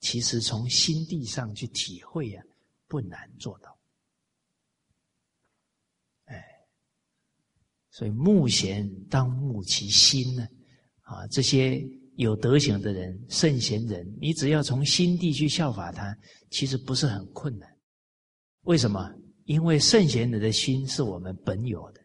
[0.00, 2.42] 其实从心地上去体会呀，
[2.88, 3.78] 不难做到。
[6.24, 6.44] 哎，
[7.90, 10.46] 所以目贤当目其心呢，
[11.02, 11.80] 啊，这些。
[12.16, 16.14] 有德行的人、圣贤人，你只要从心地去效法他，
[16.50, 17.66] 其实不是很困难。
[18.64, 19.10] 为什么？
[19.44, 22.00] 因为圣贤人的心是我们本有的，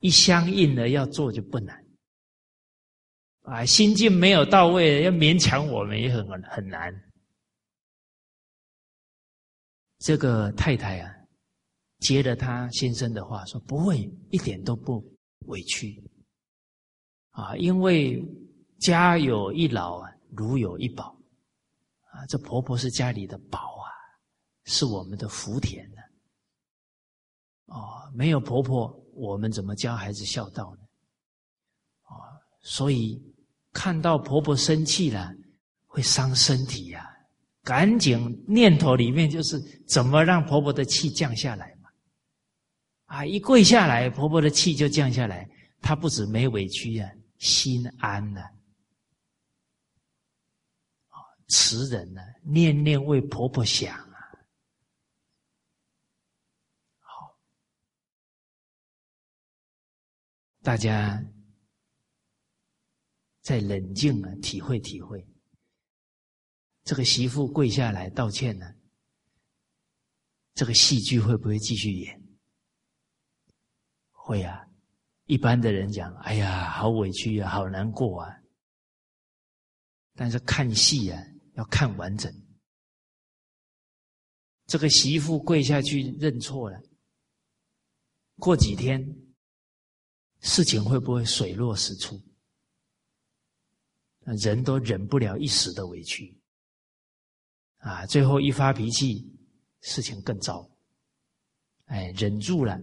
[0.00, 1.82] 一相应了要做就不难。
[3.40, 6.92] 啊，心境没有到位，要勉强我们也很很难。
[9.98, 11.14] 这个太太啊，
[12.00, 15.04] 接了他先生的话说：“不会，一点都不
[15.46, 16.02] 委屈。”
[17.30, 18.24] 啊，因为。
[18.80, 21.06] 家有一老，如有一宝，
[22.12, 23.90] 啊，这婆婆是家里的宝啊，
[24.66, 25.96] 是我们的福田呢。
[27.64, 30.82] 哦，没有婆婆，我们怎么教孩子孝道呢？
[32.02, 33.20] 啊，所以
[33.72, 35.28] 看到婆婆生气了，
[35.88, 37.04] 会伤身体呀，
[37.68, 41.90] 赶紧念头里面就是怎么让婆婆的气降下来嘛。
[43.04, 45.46] 啊，一跪下来，婆婆的气就降下来，
[45.82, 48.40] 她不止没委屈啊，心安了。
[51.48, 54.18] 慈人呢，念念为婆婆想啊，
[57.00, 57.38] 好，
[60.62, 61.22] 大家
[63.42, 65.22] 再冷静啊，体会体会。
[66.88, 68.64] 这个媳妇跪下来道歉呢，
[70.54, 72.18] 这个戏剧会不会继续演？
[74.10, 74.66] 会啊，
[75.26, 78.34] 一般的人讲，哎呀，好委屈啊，好难过啊。
[80.14, 81.22] 但是看戏啊。
[81.56, 82.32] 要看完整。
[84.66, 86.80] 这个媳妇跪下去认错了，
[88.36, 89.04] 过几天
[90.40, 92.18] 事情会不会水落石出？
[94.20, 96.37] 人都忍不了一时的委屈，
[97.78, 99.26] 啊，最后一发脾气，
[99.80, 100.68] 事情更糟。
[101.86, 102.78] 哎，忍住了，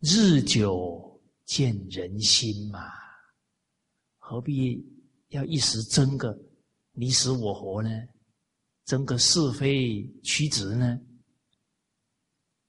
[0.00, 2.92] 日久见人心嘛，
[4.18, 4.84] 何必
[5.28, 6.38] 要一时争个？
[6.92, 7.90] 你死我活呢？
[8.84, 11.00] 争个是非曲直呢？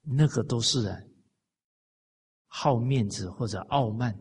[0.04, 0.98] 那个都是啊，
[2.46, 4.14] 好面子或者傲慢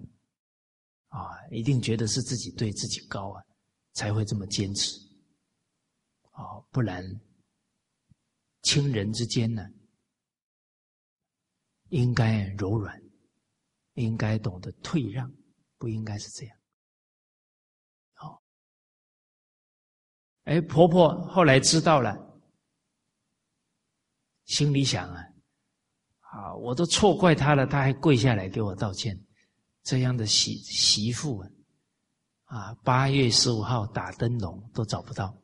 [1.09, 1.21] 啊，
[1.51, 3.43] 一定觉得是自己对自己高啊，
[3.93, 4.99] 才会这么坚持
[6.41, 7.05] 啊，不然
[8.63, 9.63] 亲人之间呢，
[11.89, 12.99] 应该柔软，
[13.95, 15.31] 应该懂得退让，
[15.77, 16.57] 不应该是这样。
[18.21, 18.41] 哦
[20.45, 22.17] 哎，婆婆后来知道了，
[24.47, 25.23] 心里想啊，
[26.21, 29.15] 啊，我都错怪她了，她还跪下来给我道歉，
[29.83, 31.51] 这样的媳媳妇啊，
[32.45, 35.37] 啊，八月十五号打灯笼都找不到，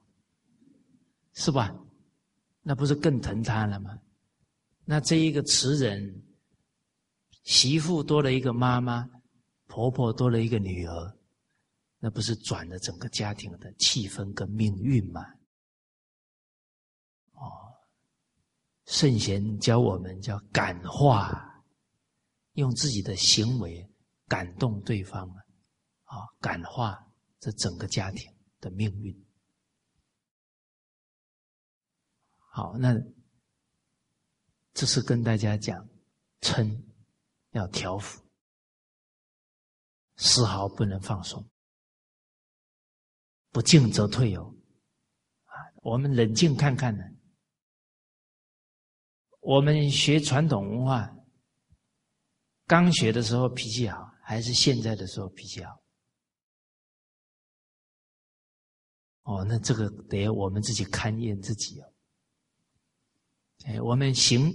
[1.37, 1.73] 是吧？
[2.63, 3.97] 那不是更疼他了吗？
[4.85, 6.25] 那这一个词人，
[7.45, 9.09] 媳妇多了一个妈妈，
[9.67, 11.17] 婆婆多了一个女儿。
[11.99, 15.23] 那不是转了整个家庭的气氛跟命运吗？
[17.33, 17.43] 哦，
[18.87, 21.63] 圣贤教我们叫感化，
[22.53, 23.87] 用自己的行为
[24.27, 25.29] 感动对方
[26.05, 26.99] 啊，感化
[27.41, 29.26] 这整个家庭的命运。
[32.57, 32.95] 好，那
[34.73, 35.87] 这是跟大家讲，
[36.41, 36.83] 嗔
[37.51, 38.19] 要调伏，
[40.17, 41.47] 丝毫不能放松。
[43.51, 44.55] 不进则退哦，
[45.45, 45.53] 啊，
[45.83, 47.05] 我们冷静看看呢。
[49.41, 51.15] 我们学传统文化，
[52.65, 55.79] 刚学的时候脾气好，还是现在的时候脾气好？
[59.25, 61.93] 哦，那这个得我们自己勘验自己哦。
[63.65, 64.53] 哎，我们行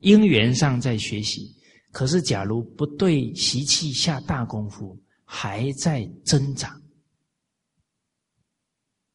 [0.00, 1.54] 因缘上在学习，
[1.92, 6.80] 可是假如不对习气下大功夫，还在增长。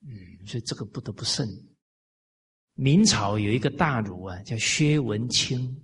[0.02, 1.48] 嗯所以这个不得不慎。
[2.74, 5.84] 明朝有一个大儒啊，叫薛文清，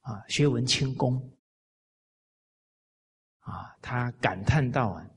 [0.00, 1.16] 啊，薛文清公，
[3.40, 5.10] 啊，他感叹道啊，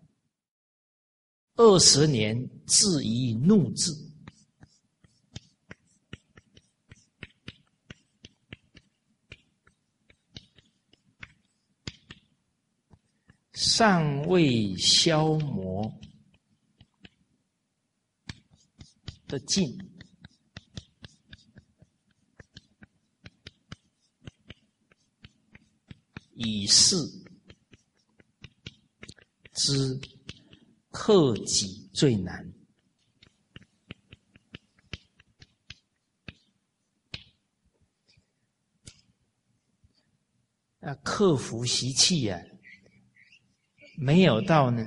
[1.57, 4.08] 二十年自以怒字，
[13.61, 15.93] 尚未消磨。
[19.27, 19.77] 的尽，
[26.33, 26.95] 以示
[29.51, 29.99] 之
[30.89, 32.53] 克己最难。
[40.79, 42.41] 啊，克服习气呀，
[44.01, 44.85] 没有到呢。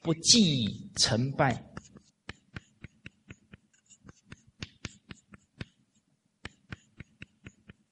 [0.00, 1.72] 不计成败，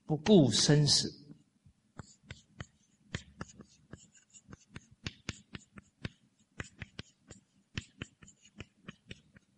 [0.04, 1.08] 不顾生死，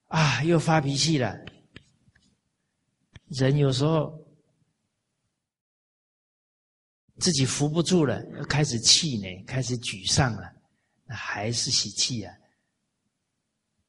[0.09, 0.42] 啊！
[0.44, 1.34] 又发脾气了。
[3.28, 4.21] 人有时候
[7.22, 10.52] 自己扶不住了，又开始气馁，开始沮丧了，
[11.06, 12.34] 那还是喜气啊。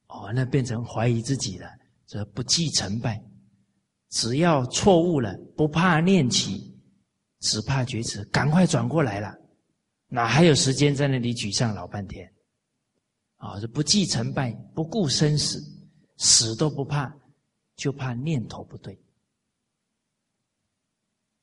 [0.06, 1.68] 哦，那变成怀疑自己了，
[2.06, 3.20] 这不计成败，
[4.10, 6.72] 只要错误了，不怕念起，
[7.40, 9.36] 只怕觉迟，赶快转过来了，
[10.06, 12.32] 哪还有时间在那里沮丧老半天？
[13.38, 15.60] 啊，是不计成败，不顾生死，
[16.18, 17.12] 死都不怕，
[17.74, 18.94] 就怕念头不对。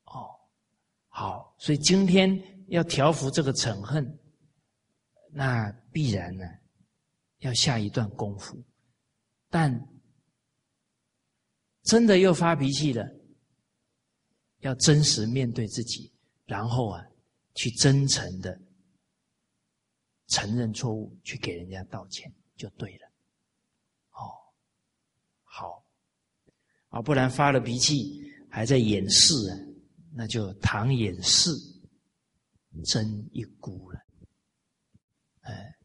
[0.05, 0.29] 哦，
[1.21, 2.35] 好，所以今天
[2.69, 4.19] 要调伏这个嗔恨，
[5.29, 6.43] 那必然呢。
[7.41, 8.57] 要下一段功夫，
[9.49, 9.71] 但
[11.83, 13.07] 真的又发脾气了，
[14.61, 16.11] 要真实面对自己，
[16.45, 17.05] 然后啊，
[17.53, 18.59] 去真诚的
[20.27, 23.07] 承认错误，去给人家道歉，就对了。
[24.11, 24.25] 哦，
[25.43, 25.85] 好，
[26.89, 29.57] 啊，不然发了脾气还在掩饰啊，
[30.13, 31.51] 那就唐掩饰，
[32.85, 33.99] 真一孤了。
[35.41, 35.77] 哎。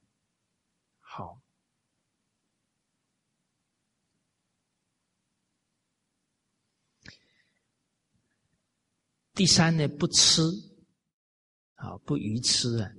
[9.35, 10.41] 第三呢，不吃，
[11.75, 12.91] 啊，不愚痴啊。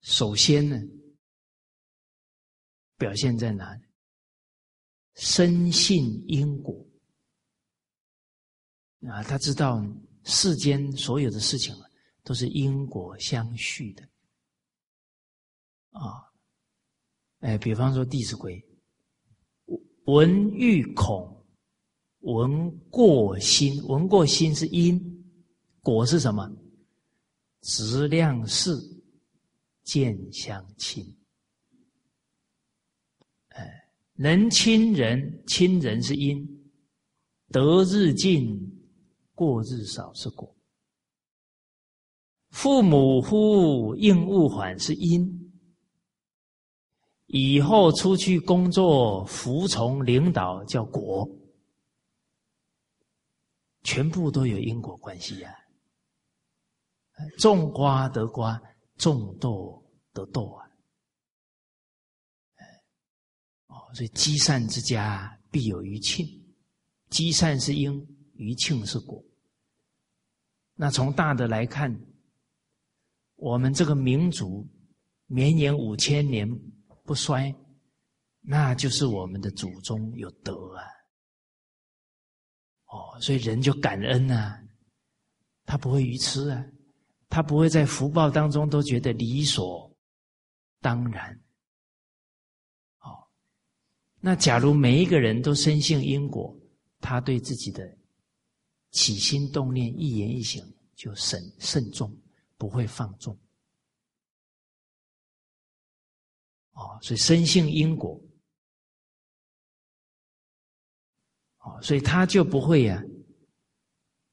[0.00, 0.74] 首先呢，
[2.96, 3.84] 表现在哪里？
[5.16, 6.89] 深信因果
[9.08, 9.84] 啊，他知道
[10.24, 11.74] 世间所有的事情
[12.22, 14.02] 都是因果相续的
[15.90, 16.30] 啊。
[17.40, 18.62] 哎，比方说《弟子规》，
[20.04, 21.36] 闻欲恐。
[22.22, 25.00] 闻过心，闻过心是因，
[25.80, 26.46] 果是什么？
[27.62, 28.78] 质量是
[29.84, 31.02] 见相亲。
[33.48, 36.46] 哎，能亲人，亲人是因，
[37.48, 38.69] 得日进，
[39.40, 40.54] 过日少是果。
[42.50, 45.50] 父母呼应勿缓是因，
[47.24, 51.26] 以后出去工作服从领导叫果。
[53.82, 55.56] 全部都有因果关系呀，
[57.38, 58.60] 种瓜得瓜，
[58.98, 59.82] 种豆
[60.12, 60.68] 得豆啊！
[63.68, 66.26] 哦，所以积善之家必有余庆，
[67.08, 69.24] 积善是因，余庆是果。
[70.80, 71.94] 那从大的来看，
[73.36, 74.66] 我们这个民族
[75.26, 76.48] 绵延五千年
[77.04, 77.54] 不衰，
[78.40, 80.82] 那就是我们的祖宗有德啊。
[82.86, 84.58] 哦，所以人就感恩呐，
[85.66, 86.64] 他不会愚痴啊，
[87.28, 89.94] 他不会在福报当中都觉得理所
[90.80, 91.30] 当然。
[93.00, 93.28] 哦，
[94.18, 96.58] 那假如每一个人都深信因果，
[97.00, 97.86] 他对自己的
[98.90, 100.64] 起心动念、一言一行
[100.94, 102.16] 就慎慎重，
[102.56, 103.38] 不会放纵。
[106.72, 108.20] 哦，所以深信因果。
[111.58, 113.02] 哦，所以他就不会呀，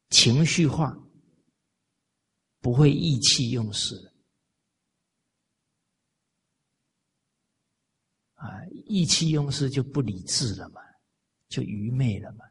[0.10, 0.98] 情绪化，
[2.62, 3.96] 不会意气用事，
[8.36, 10.82] 啊，意气用事就不理智了嘛，
[11.50, 12.46] 就愚昧了嘛。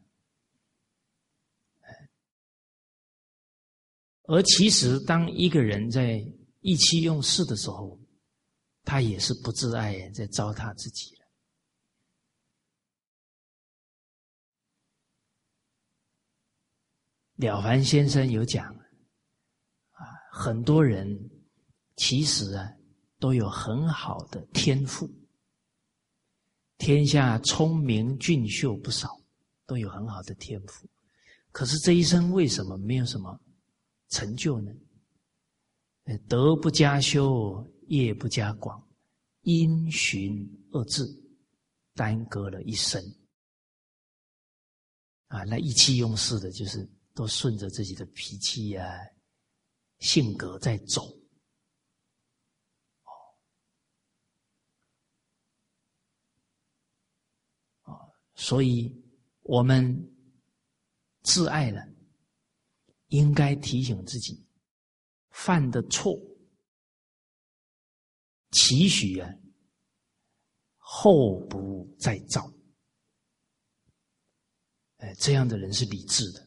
[4.28, 6.24] 而其实，当一个人在
[6.60, 7.98] 意气用事的时候，
[8.82, 11.14] 他也是不自爱，在糟蹋自己。
[17.36, 18.64] 了了凡先生有讲，
[19.92, 21.06] 啊，很多人
[21.94, 22.66] 其实啊
[23.18, 25.08] 都有很好的天赋，
[26.78, 29.20] 天下聪明俊秀不少，
[29.66, 30.88] 都有很好的天赋，
[31.52, 33.38] 可是这一生为什么没有什么
[34.08, 34.72] 成就呢？
[36.28, 38.86] 德不加修，业不加广，
[39.42, 41.08] 因循二字，
[41.94, 43.02] 耽搁了一生。
[45.28, 46.88] 啊，那意气用事的，就是。
[47.16, 48.94] 都顺着自己的脾气呀、
[50.00, 51.02] 性格在走，
[57.84, 58.94] 哦，所以
[59.40, 59.98] 我们
[61.22, 61.82] 自爱了，
[63.16, 64.44] 应该提醒自己
[65.30, 66.18] 犯的错，
[68.50, 69.28] 期许啊，
[70.76, 72.52] 后不再造。
[74.98, 76.46] 哎，这样的人是理智的。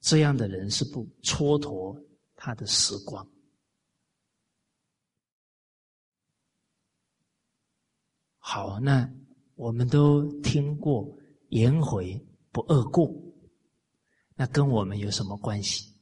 [0.00, 1.98] 这样的人是不蹉跎
[2.36, 3.26] 他的时光。
[8.38, 9.10] 好，那
[9.54, 11.08] 我们都听过
[11.48, 12.22] “颜回
[12.52, 13.10] 不贰过”，
[14.36, 15.93] 那跟我们有什么关系？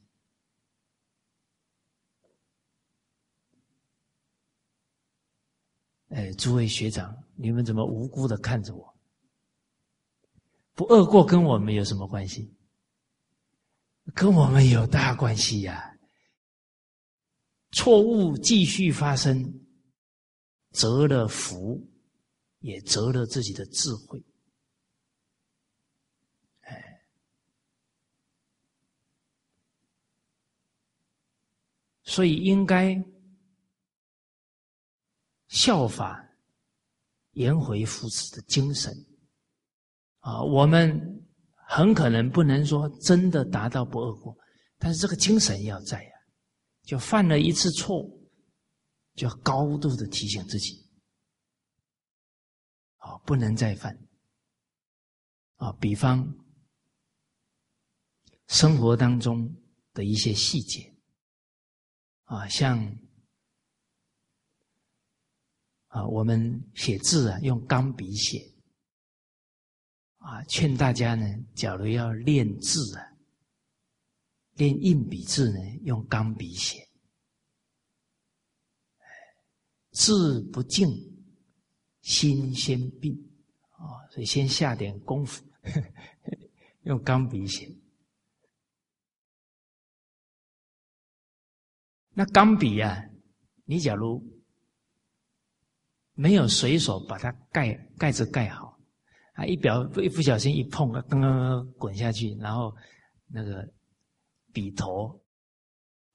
[6.13, 8.93] 哎，诸位学长，你们怎么无辜的看着我？
[10.75, 12.53] 不恶过跟我们有什么关系？
[14.13, 15.97] 跟我们有大关系呀！
[17.71, 19.61] 错误继续发生，
[20.71, 21.83] 折了福，
[22.59, 24.23] 也折了自己的智慧。
[26.61, 27.01] 哎，
[32.03, 33.03] 所以应该
[35.53, 36.21] 效法
[37.31, 38.93] 颜回父子的精神
[40.19, 40.41] 啊！
[40.43, 41.21] 我们。
[41.65, 44.37] 很可能不能说真的达到不恶过，
[44.77, 46.11] 但是这个精神要在呀。
[46.83, 48.03] 就犯了一次错，
[49.15, 50.87] 就要高度的提醒自己，
[52.97, 53.97] 啊，不能再犯。
[55.55, 56.23] 啊，比方
[58.49, 59.49] 生活当中
[59.93, 60.93] 的一些细节，
[62.25, 62.77] 啊，像
[65.93, 68.51] 啊，我们写字啊，用钢笔写。
[70.17, 73.05] 啊，劝大家呢，假如要练字啊，
[74.55, 76.79] 练硬笔字呢，用钢笔写。
[79.91, 80.89] 字不静，
[82.01, 83.13] 心先病
[83.69, 85.45] 啊，所以先下点功夫，
[86.85, 87.69] 用钢笔写。
[92.15, 92.97] 那钢笔啊，
[93.65, 94.32] 你假如
[96.13, 98.73] 没有随手把它盖盖子盖好。
[99.33, 99.43] 啊！
[99.47, 102.71] 一表一不小心一碰，刚刚滚下去，然后
[103.25, 103.67] 那个
[104.53, 105.19] 笔头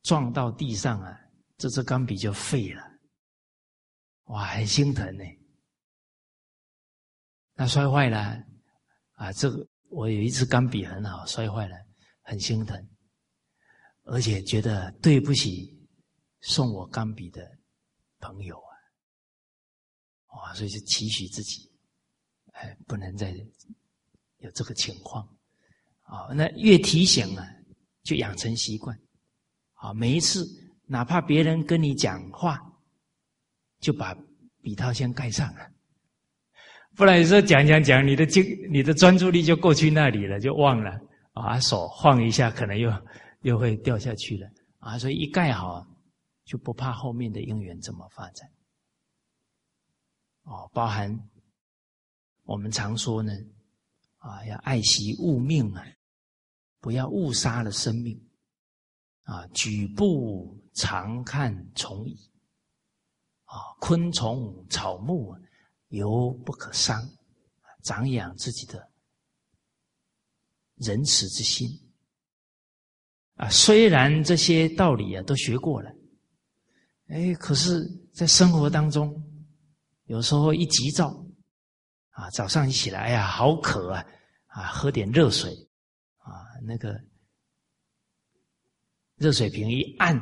[0.02, 1.18] 撞到地上啊，
[1.56, 2.80] 这支钢笔就废了。
[4.26, 5.24] 哇，很心疼呢。
[7.54, 8.40] 那摔坏了
[9.14, 11.74] 啊，这个我有一支钢笔很好，摔坏了，
[12.22, 12.88] 很心疼，
[14.04, 15.76] 而且觉得对不起
[16.42, 17.42] 送我钢笔的
[18.20, 18.67] 朋友。
[20.39, 21.69] 哇，所以就期许自己。
[22.52, 23.31] 哎，不能再
[24.39, 25.23] 有这个情况
[26.02, 26.27] 啊！
[26.35, 27.47] 那越提醒啊，
[28.02, 28.98] 就养成习惯
[29.74, 29.94] 啊。
[29.94, 30.44] 每一次，
[30.85, 32.59] 哪怕别人跟你讲话，
[33.78, 34.12] 就把
[34.60, 35.70] 笔套先盖上了，
[36.97, 40.98] 不然你说讲讲讲，你的精、你的专注力就过去那里了，就忘了
[41.35, 41.60] 啊。
[41.60, 42.90] 手晃一下，可能又
[43.43, 44.51] 又会掉下去了
[44.81, 44.98] 啊。
[44.98, 45.86] 所以一盖好，
[46.44, 48.48] 就不怕后面的因缘怎么发展
[50.48, 51.28] 哦，包含。
[52.44, 53.30] 我们常说呢，
[54.16, 55.84] 啊，要爱惜物命啊，
[56.80, 58.18] 不要误杀了生命，
[59.24, 62.16] 啊，举步常看虫蚁，
[63.44, 65.36] 啊，昆虫草木
[65.88, 67.06] 犹不可伤，
[67.84, 68.90] 长养自己的
[70.76, 71.68] 仁慈之心。
[73.34, 75.94] 啊，虽然这些道理啊都学过了，
[77.08, 79.22] 哎，可是在生活当中，
[80.09, 81.24] 有时候一急躁。
[82.18, 84.05] 啊，早上一起来，哎呀，好渴啊！
[84.47, 85.52] 啊，喝点热水，
[86.16, 87.01] 啊，那个
[89.14, 90.20] 热水瓶一按，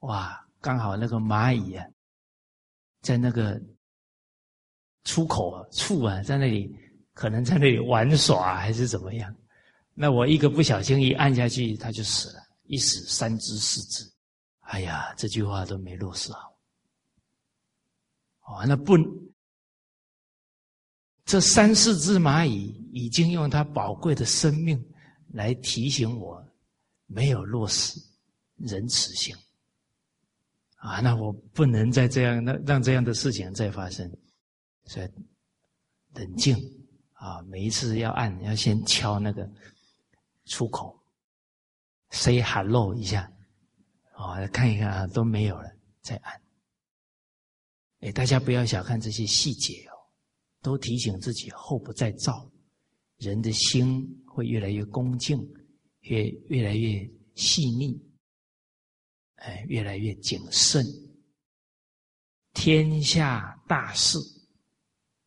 [0.00, 1.86] 哇，刚好那个蚂蚁啊，
[3.00, 3.58] 在那个
[5.04, 6.70] 出口处啊，在那里
[7.14, 9.34] 可能在那里玩耍还是怎么样？
[9.94, 14.04] 那我一个不小心一按下去，它就死了，一死三只四只，
[14.64, 16.59] 哎呀，这句话都没落实好。
[18.50, 18.96] 哦，那不。
[21.24, 24.84] 这三四只蚂蚁已经用它宝贵的生命
[25.28, 26.44] 来提醒我，
[27.06, 28.00] 没有落实
[28.56, 29.32] 仁慈心
[30.74, 30.98] 啊！
[31.00, 34.10] 那我不能再这样，那让这样的事情再发生。
[34.86, 35.08] 所以
[36.14, 36.56] 冷静
[37.12, 39.48] 啊，每一次要按，要先敲那个
[40.46, 41.00] 出口
[42.10, 43.30] ，say hello 一下
[44.16, 45.70] 啊，看一看啊，都没有了，
[46.02, 46.42] 再按。
[48.00, 49.96] 哎，大家不要小看这些细节哦。
[50.62, 52.46] 都提醒自己后不再造，
[53.16, 55.38] 人的心会越来越恭敬，
[56.00, 57.98] 越越来越细腻，
[59.36, 60.84] 哎，越来越谨慎。
[62.52, 64.18] 天下大事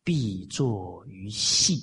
[0.04, 1.80] 必作于细，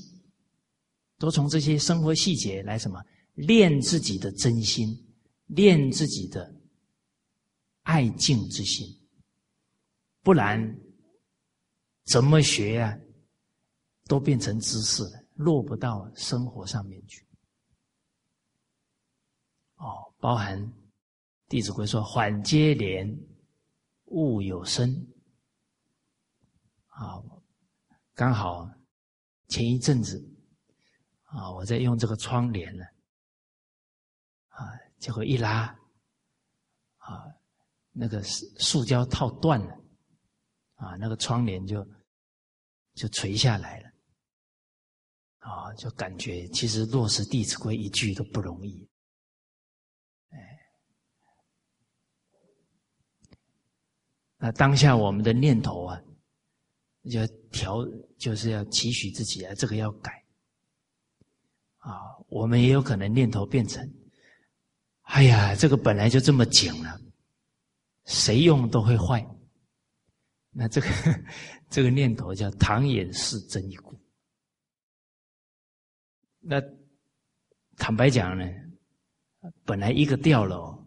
[1.17, 3.03] 都从这些生活细节来什么
[3.33, 4.97] 练自己的真心，
[5.47, 6.55] 练自己的
[7.81, 8.87] 爱敬之心，
[10.21, 10.59] 不然
[12.05, 12.97] 怎么学呀？
[14.05, 17.25] 都变成知识了，落不到生活上面去。
[19.75, 20.59] 哦，包含
[21.47, 23.07] 《弟子规》说“缓接连，
[24.05, 25.07] 物有声”。
[26.87, 27.23] 啊，
[28.13, 28.69] 刚好
[29.47, 30.21] 前一阵子
[31.23, 32.83] 啊，我在用这个窗帘呢，
[34.49, 34.67] 啊，
[34.99, 35.67] 结果一拉，
[36.97, 37.23] 啊，
[37.91, 39.80] 那个塑胶套断了，
[40.81, 41.87] 啊，那个窗帘就
[42.95, 43.91] 就垂下来了，
[45.37, 48.89] 啊，就感觉其实落实《弟子规》一句都不容易，
[50.31, 50.59] 哎，
[54.37, 56.01] 那当下我们的念头啊，
[57.03, 57.85] 要调，
[58.17, 60.25] 就是要期许自己啊，这个要改，
[61.77, 63.87] 啊，我们也有可能念头变成，
[65.03, 66.99] 哎呀，这个本来就这么紧了，
[68.05, 69.23] 谁用都会坏。
[70.53, 70.87] 那这个
[71.69, 73.97] 这个念头叫唐寅是真一故。
[76.39, 76.61] 那
[77.77, 78.45] 坦白讲呢，
[79.63, 80.85] 本来一个掉了，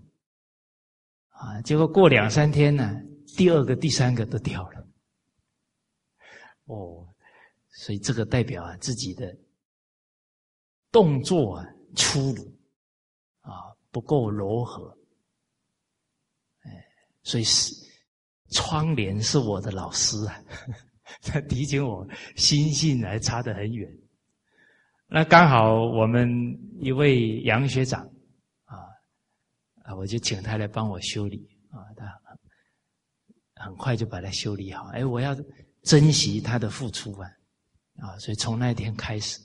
[1.28, 3.00] 啊，结果过两三天呢，
[3.36, 4.86] 第二个、第三个都掉了。
[6.64, 7.08] 哦，
[7.70, 9.34] 所以这个代表啊自己的
[10.90, 11.66] 动作啊
[11.96, 12.54] 粗鲁
[13.40, 14.98] 啊不够柔和，
[16.64, 16.86] 哎，
[17.22, 17.83] 所以是。
[18.50, 20.40] 窗帘是我的老师啊，
[21.22, 22.06] 他提醒我
[22.36, 23.90] 心性还差得很远。
[25.06, 26.28] 那刚好我们
[26.80, 28.02] 一位杨学长
[28.64, 28.78] 啊
[29.84, 34.86] 啊，我就请他来帮我修理啊，他很快就把它修理好。
[34.88, 35.36] 哎，我要
[35.82, 37.28] 珍惜他的付出啊
[37.98, 38.18] 啊！
[38.18, 39.40] 所以从那天开始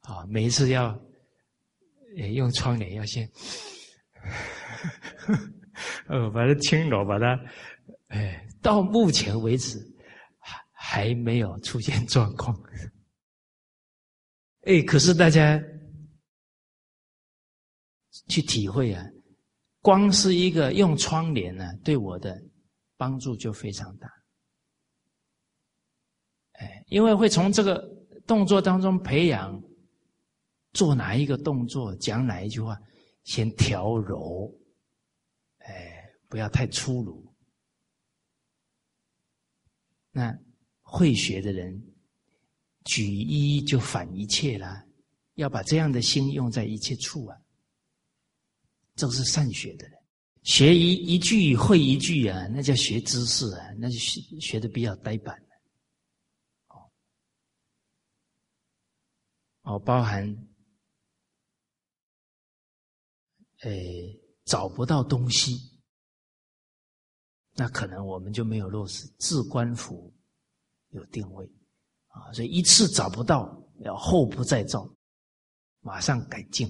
[0.00, 0.98] 啊，每一次要
[2.34, 3.28] 用窗帘要先
[6.08, 7.38] 呃把它清了，把它。
[8.08, 9.78] 哎，到目前为止
[10.38, 12.58] 还还没有出现状况。
[14.62, 15.62] 哎，可是大家
[18.28, 19.04] 去体会啊，
[19.80, 22.36] 光是一个用窗帘呢，对我的
[22.96, 24.08] 帮助就非常大。
[26.52, 27.86] 哎，因为会从这个
[28.26, 29.62] 动作当中培养，
[30.72, 32.76] 做哪一个动作，讲哪一句话，
[33.24, 34.52] 先调柔，
[35.58, 37.27] 哎，不要太粗鲁。
[40.18, 40.36] 那
[40.80, 41.80] 会学的人，
[42.86, 44.84] 举一就反一切啦，
[45.34, 47.40] 要把这样的心用在一切处啊。
[48.96, 49.96] 这是善学的人，
[50.42, 55.40] 学一一句会一句啊，那叫学知识啊，那就学学的比较呆板
[56.66, 56.90] 哦，
[59.62, 60.36] 哦，包含，
[63.60, 65.77] 诶，找不到东西。
[67.60, 70.14] 那可能我们就没有落实自观福
[70.90, 71.44] 有定位
[72.06, 74.88] 啊，所以一次找不到，要后不再造，
[75.80, 76.68] 马上改进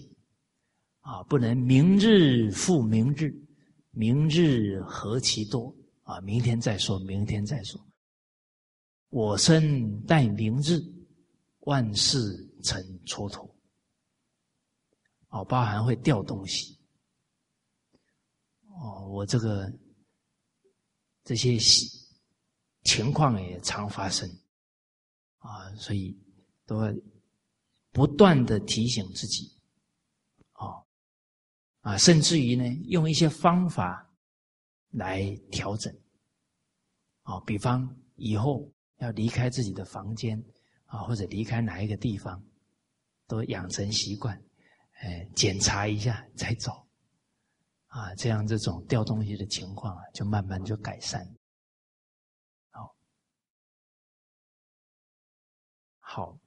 [1.01, 3.31] 啊，不能明日复明日，
[3.91, 7.79] 明日何其多啊，明天再说，明天再说，
[9.11, 10.81] 我生待明日，
[11.67, 12.19] 万事
[12.63, 13.47] 成蹉跎，
[15.29, 16.81] 哦，包含会掉东西，
[18.81, 19.71] 哦，我这个。
[21.29, 21.59] 这些
[22.85, 24.27] 情况也常发生。
[25.41, 26.19] 啊，所以
[26.65, 26.91] 都要
[27.93, 29.53] 不断的提醒自己，
[30.55, 30.83] 哦，
[31.81, 34.11] 啊，甚至于呢，用一些方法
[34.89, 35.95] 来调整，
[37.25, 40.43] 啊，比方以后要离开自己的房间
[40.87, 42.43] 啊，或者离开哪一个地方，
[43.27, 44.43] 都养成习惯，
[45.01, 46.88] 哎，检查一下再走。
[47.89, 51.27] 啊，这样这种掉东西的情况啊，就慢慢就改善。
[52.71, 52.95] 好，
[55.99, 56.39] 好，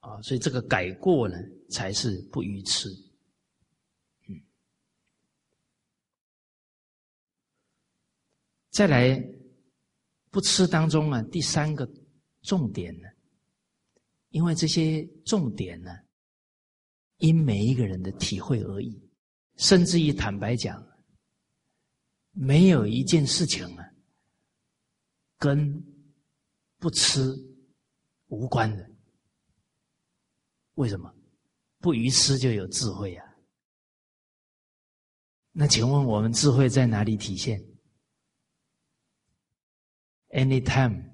[0.00, 1.36] 啊，所以这个改过呢，
[1.70, 2.88] 才是不愚痴。
[4.28, 4.42] 嗯，
[8.70, 9.22] 再来
[10.30, 11.86] 不吃当中啊，第三个
[12.40, 13.08] 重点呢。
[14.32, 15.90] 因为这些重点呢，
[17.18, 19.00] 因每一个人的体会而异，
[19.56, 20.84] 甚至于坦白讲，
[22.32, 23.84] 没有一件事情啊，
[25.38, 25.82] 跟
[26.78, 27.32] 不吃
[28.28, 28.90] 无关的。
[30.74, 31.14] 为什么？
[31.78, 33.36] 不愚痴就有智慧啊？
[35.52, 37.62] 那请问我们智慧在哪里体现
[40.30, 41.12] ？Anytime。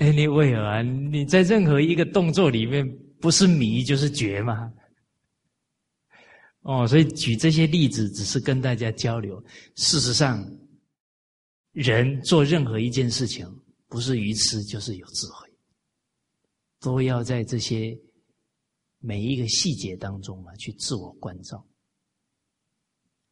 [0.00, 2.88] Anyway 啊，你在任何一个动作里面，
[3.20, 4.72] 不是迷就是绝嘛。
[6.62, 9.38] 哦，所以举这些例子只是跟大家交流。
[9.76, 10.42] 事实上，
[11.72, 13.46] 人做任何一件事情，
[13.88, 15.52] 不是愚痴就是有智慧，
[16.80, 17.94] 都要在这些
[19.00, 21.62] 每一个细节当中啊，去自我关照。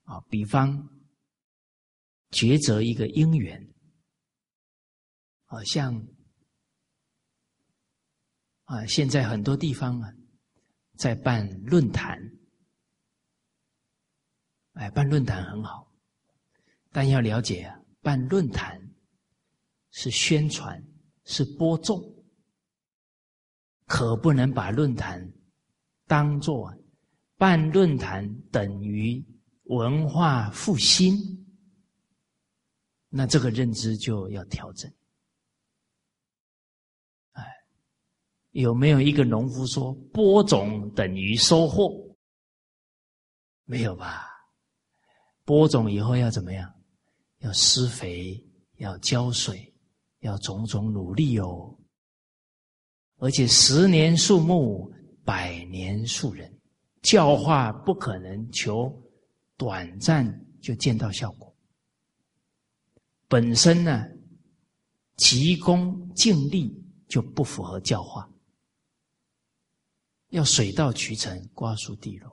[0.03, 0.87] 啊，比方
[2.31, 3.59] 抉择一个因缘，
[5.47, 6.07] 啊，像。
[8.69, 10.13] 啊，现在很多地方啊，
[10.97, 12.19] 在办论坛，
[14.75, 15.91] 哎，办论坛很好，
[16.93, 18.79] 但要了解啊，办论坛
[19.91, 20.79] 是宣传，
[21.25, 21.99] 是播种，
[23.87, 25.33] 可不能把论坛
[26.07, 26.71] 当做
[27.39, 29.25] 办论坛等于
[29.65, 31.17] 文化复兴。
[33.09, 34.93] 那这个认知就要调整。
[37.33, 37.43] 哎，
[38.53, 41.93] 有没有一个农夫说播种等于收获？
[43.65, 44.27] 没有吧？
[45.45, 46.73] 播种以后要怎么样？
[47.39, 48.43] 要施肥，
[48.79, 49.73] 要浇水，
[50.21, 51.75] 要种种努力哦。
[53.19, 54.93] 而且十年树木，
[55.25, 56.53] 百年树人，
[57.03, 58.93] 教化不可能求
[59.57, 61.55] 短暂就见到效果。
[63.29, 64.07] 本身呢，
[65.17, 66.75] 急功近利
[67.09, 68.29] 就不符合教化，
[70.29, 72.31] 要水到渠成，瓜熟蒂落。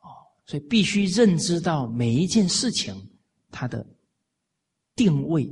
[0.00, 0.08] 哦，
[0.46, 2.94] 所以必须认知到每一件事情
[3.50, 3.86] 它的
[4.94, 5.48] 定位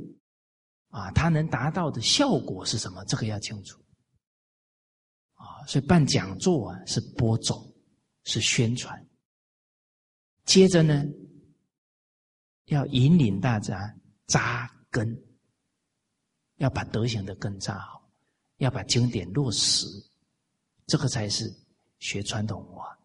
[0.89, 3.03] 啊，它能达到的效果是什么？
[3.05, 3.79] 这个要清楚。
[5.33, 7.73] 啊，所以办讲座啊，是播种，
[8.23, 9.07] 是宣传。
[10.45, 11.03] 接着呢。
[12.69, 15.15] 要引领大家扎根，
[16.55, 18.09] 要把德行的根扎好，
[18.57, 19.85] 要把经典落实，
[20.87, 21.53] 这个才是
[21.99, 22.97] 学传统文化。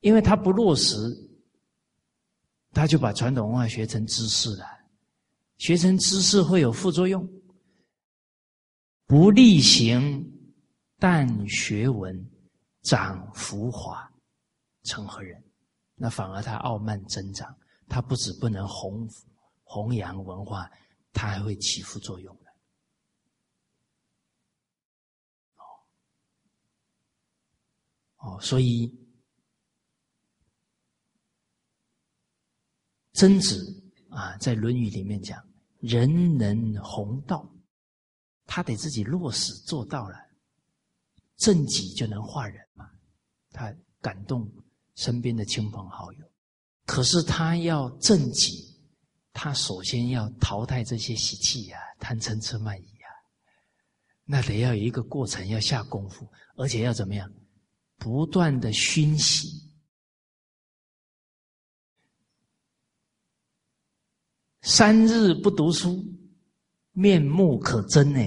[0.00, 0.96] 因为他不落实，
[2.72, 4.66] 他就把传统文化学成知识了，
[5.58, 7.28] 学成知识会有副作用。
[9.06, 10.24] 不力行，
[10.98, 12.30] 但学文，
[12.82, 14.10] 长浮华，
[14.84, 15.42] 成何人？
[15.96, 17.54] 那反而他傲慢增长。
[17.88, 19.06] 他不止不能弘
[19.64, 20.70] 弘扬文化，
[21.12, 22.50] 他还会起副作用的。
[25.56, 25.64] 哦
[28.20, 28.90] 哦，所以
[33.14, 35.42] 曾子啊，在《论语》里面讲
[35.80, 37.50] ：“人能弘道，
[38.46, 40.16] 他得自己落实做到了，
[41.36, 42.90] 正己就能化人嘛。
[43.50, 44.50] 他感动
[44.94, 46.30] 身边的亲朋好友。”
[46.86, 48.76] 可是他要正己，
[49.32, 53.08] 他首先要淘汰这些习气呀，贪嗔痴慢疑呀，
[54.24, 56.26] 那得要有一个过程，要下功夫，
[56.56, 57.32] 而且要怎么样，
[58.00, 59.60] 不断的熏习。
[64.62, 66.02] 三日不读书，
[66.92, 68.20] 面目可憎呢。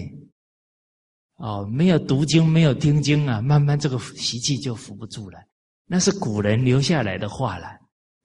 [1.37, 5.39] 哦，没有读经，没有听经啊，慢慢这个习气就扶不住了。
[5.85, 7.67] 那是古人留下来的话了。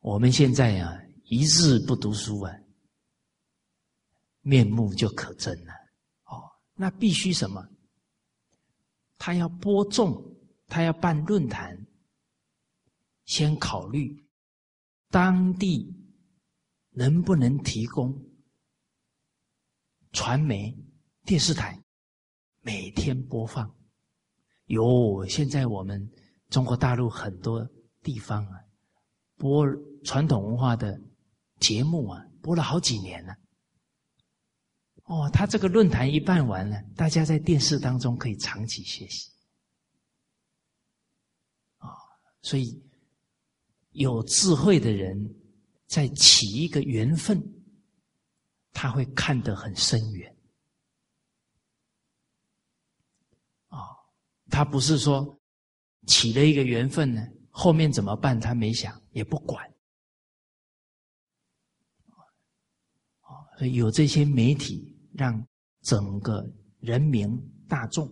[0.00, 2.52] 我们现在呀，一日不读书啊，
[4.42, 5.72] 面目就可憎了。
[6.24, 6.44] 哦，
[6.74, 7.66] 那必须什么？
[9.16, 10.36] 他要播种，
[10.69, 11.86] 他要办论坛，
[13.24, 14.16] 先考虑
[15.09, 15.93] 当地
[16.90, 18.16] 能不能提供
[20.12, 20.77] 传媒、
[21.24, 21.82] 电视台
[22.61, 23.74] 每天播放。
[24.66, 26.11] 有，现在我们
[26.49, 27.69] 中国大陆很多
[28.03, 28.53] 地方啊。
[29.36, 29.66] 播
[30.05, 31.01] 传统文化的
[31.61, 33.35] 节目啊，播了好几年了。
[35.05, 39.31] 哦，他这个论坛一办完了，大家在电视当中可以长期学习。
[41.77, 41.89] 啊，
[42.48, 42.82] 所以
[43.90, 45.14] 有智慧的人
[45.86, 47.38] 在起一个缘分，
[48.72, 50.34] 他会看得很深远。
[53.66, 53.76] 啊，
[54.48, 55.38] 他不是说
[56.06, 57.22] 起了一个缘分呢。
[57.50, 58.40] 后面怎么办？
[58.40, 59.70] 他没想，也不管。
[63.58, 65.46] 所以有这些媒体，让
[65.82, 67.28] 整个人民
[67.68, 68.10] 大众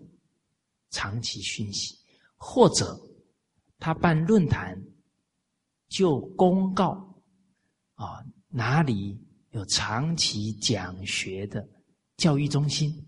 [0.91, 1.97] 长期讯息，
[2.37, 3.01] 或者
[3.79, 4.81] 他办论坛，
[5.89, 7.23] 就公告
[7.95, 9.19] 啊，哪里
[9.51, 11.69] 有长期讲学的
[12.17, 13.05] 教育中心，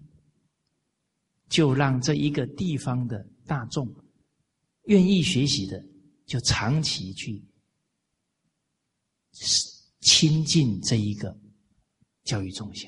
[1.48, 3.88] 就让这一个地方的大众
[4.84, 5.84] 愿意学习的。
[6.28, 7.42] 就长期去
[10.00, 11.34] 亲近这一个
[12.24, 12.86] 教育中心，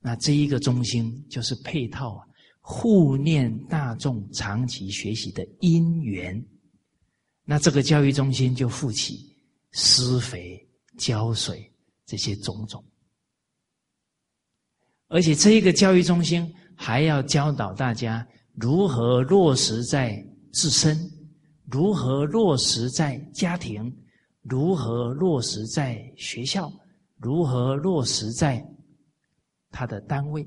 [0.00, 2.26] 那这一个中心就是配套啊，
[2.62, 6.42] 护念大众长期学习的因缘。
[7.48, 9.32] 那这个教育中心就负起
[9.70, 10.60] 施肥、
[10.98, 11.72] 浇水
[12.04, 12.84] 这些种种，
[15.06, 20.20] 而且这一个教育中心还要教导大家如何落实在
[20.52, 20.98] 自身。
[21.68, 23.92] 如何落实在家庭？
[24.42, 26.72] 如何落实在学校？
[27.16, 28.64] 如何落实在
[29.70, 30.46] 他的单位、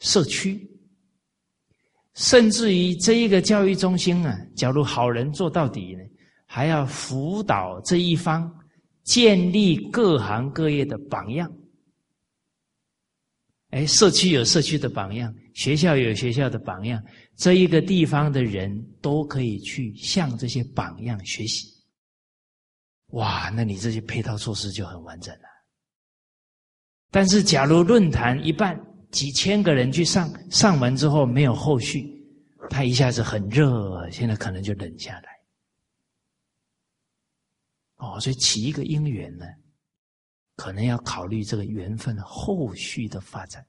[0.00, 0.70] 社区？
[2.14, 6.02] 甚至于这一个教育中心啊，假如好人做到底呢，
[6.46, 8.52] 还要辅导这一方
[9.02, 11.52] 建立各行各业的榜样。
[13.70, 17.02] 哎，社区有社区的榜样，学校有学校的榜样，
[17.36, 18.70] 这一个地方的人
[19.02, 21.66] 都可以去向这些榜样学习。
[23.08, 25.48] 哇，那你这些配套措施就很完整了。
[27.10, 28.80] 但是，假如论坛一办
[29.14, 32.04] 几千个人去上，上完之后没有后续，
[32.68, 35.40] 他一下子很热，现在可能就冷下来。
[37.98, 39.46] 哦，所以起一个因缘呢？
[40.56, 43.64] 可能要考虑这个缘分后续的发展。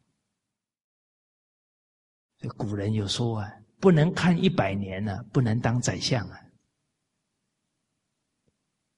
[2.39, 6.39] 这古人有说啊，不能看一百年呢，不能当宰相啊。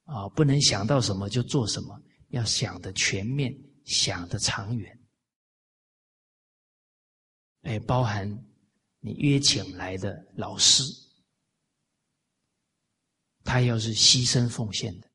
[0.05, 3.53] 啊，不能想到什么就做什么，要想的全面，
[3.83, 4.96] 想的长远。
[7.68, 8.26] 哎，包含
[9.02, 10.84] 你约请来的老师，
[13.44, 15.07] 他要是牺牲奉献的。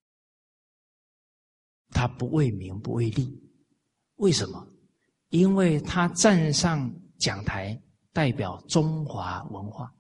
[1.89, 3.43] 他不为名不为利，
[4.17, 4.69] 为什么？
[5.31, 9.91] 因为他站上讲台，代表中华文化。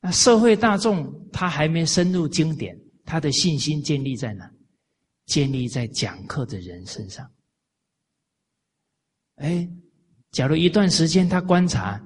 [0.00, 4.52] 那社会大众他还没深入经典，他的信心建立在哪？
[5.26, 7.32] 建立在讲课的人身上。
[9.36, 9.68] 哎，
[10.36, 11.98] 假如一段时间他观察，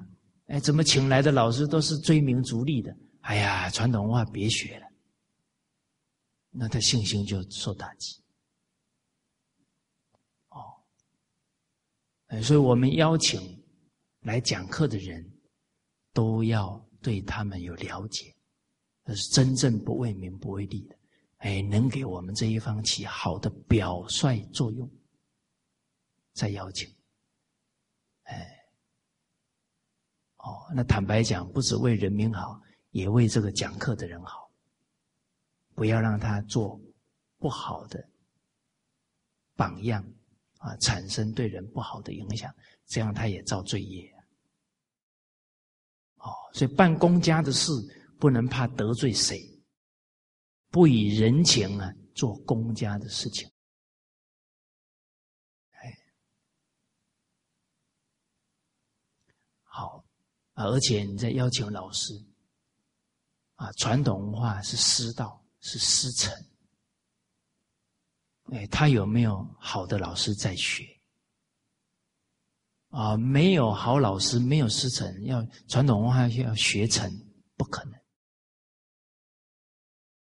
[0.46, 2.96] 哎，怎么请来的老师都是追名逐利的？
[3.22, 4.86] 哎呀，传统文化别学了。
[6.50, 8.22] 那他信心就受打击，
[10.50, 10.62] 哦，
[12.28, 13.60] 哎，所以我们邀请
[14.20, 15.28] 来讲课的人，
[16.12, 18.32] 都要对他们有了解，
[19.02, 20.96] 那是真正不为名不为利的，
[21.38, 24.88] 哎，能给我们这一方起好的表率作用，
[26.32, 26.88] 再邀请，
[28.30, 28.64] 哎，
[30.36, 34.50] 哦，那坦白讲，不止为人民好，也为这个讲课的人好。
[35.74, 36.78] 不要让他做
[37.38, 38.06] 不好的
[39.56, 40.04] 榜样
[40.58, 42.54] 啊，产生对人不好的影响，
[42.86, 44.10] 这样他也造罪业。
[46.16, 47.72] 哦，所以办公家的事
[48.18, 49.40] 不能怕得罪谁，
[50.68, 53.50] 不以人情啊做公家的事情。
[55.70, 55.98] 哎，
[59.62, 60.04] 好
[60.64, 62.12] 而且你在邀请老师
[63.54, 65.38] 啊，传统文化是师道。
[65.62, 66.32] 是师承，
[68.44, 70.88] 哎，他有没有好的老师在学？
[72.88, 77.14] 啊，没有好老师，没有师承，要传统文化要学成，
[77.58, 78.00] 不可能。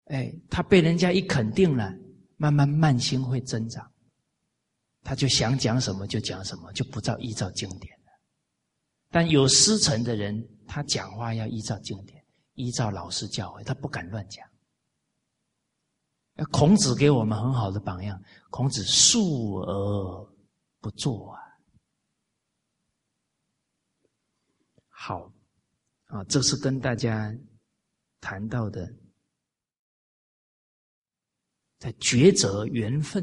[0.07, 1.94] 哎，他被人家一肯定了，
[2.36, 3.89] 慢慢慢心会增长，
[5.05, 7.97] 他就想讲什么就讲什么，就不照依照经典。
[9.12, 12.24] 但有师承的人，他讲话要依照经典，
[12.55, 14.48] 依照老师教诲，他不敢乱讲。
[16.51, 18.18] 孔子给我们很好的榜样，
[18.48, 20.34] 孔子述而
[20.80, 21.39] 不作啊。
[24.89, 25.32] 好，
[26.06, 27.30] 啊，这是跟大家
[28.18, 28.90] 谈到的，
[31.78, 33.22] 在抉择缘分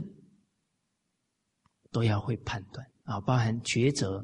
[1.89, 4.23] 都要会判断啊，包含抉择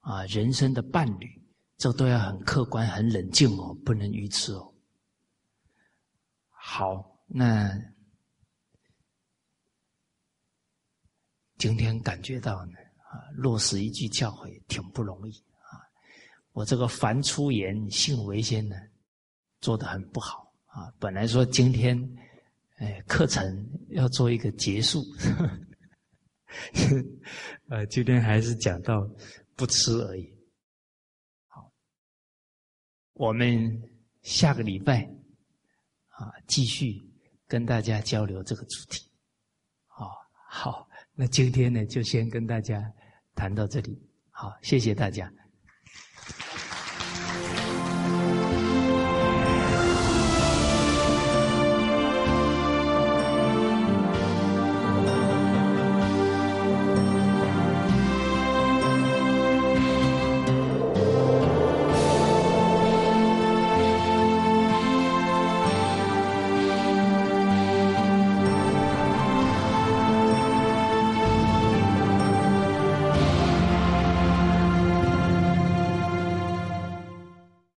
[0.00, 1.42] 啊人生的伴侣，
[1.76, 4.74] 这都要很客观、很冷静哦，不能愚痴哦。
[6.48, 7.08] 好。
[7.32, 7.70] 那
[11.58, 12.72] 今天感觉到呢，
[13.08, 15.78] 啊，落实一句教诲挺不容易啊。
[16.50, 18.74] 我这个凡出言，信为先呢，
[19.60, 20.92] 做的很不好啊。
[20.98, 21.96] 本来说今天，
[22.78, 25.04] 哎，课程要做一个结束，
[27.70, 29.08] 呃，今天还是讲到
[29.60, 30.34] 不吃而已。
[31.46, 31.70] 好，
[33.12, 33.82] 我们
[34.22, 35.04] 下个礼拜
[36.08, 37.06] 啊，继续。
[37.50, 39.10] 跟大家交流这个主题，
[39.88, 40.08] 好，
[40.48, 42.80] 好，那今天呢就先跟大家
[43.34, 44.00] 谈到这里，
[44.30, 45.28] 好，谢谢大家。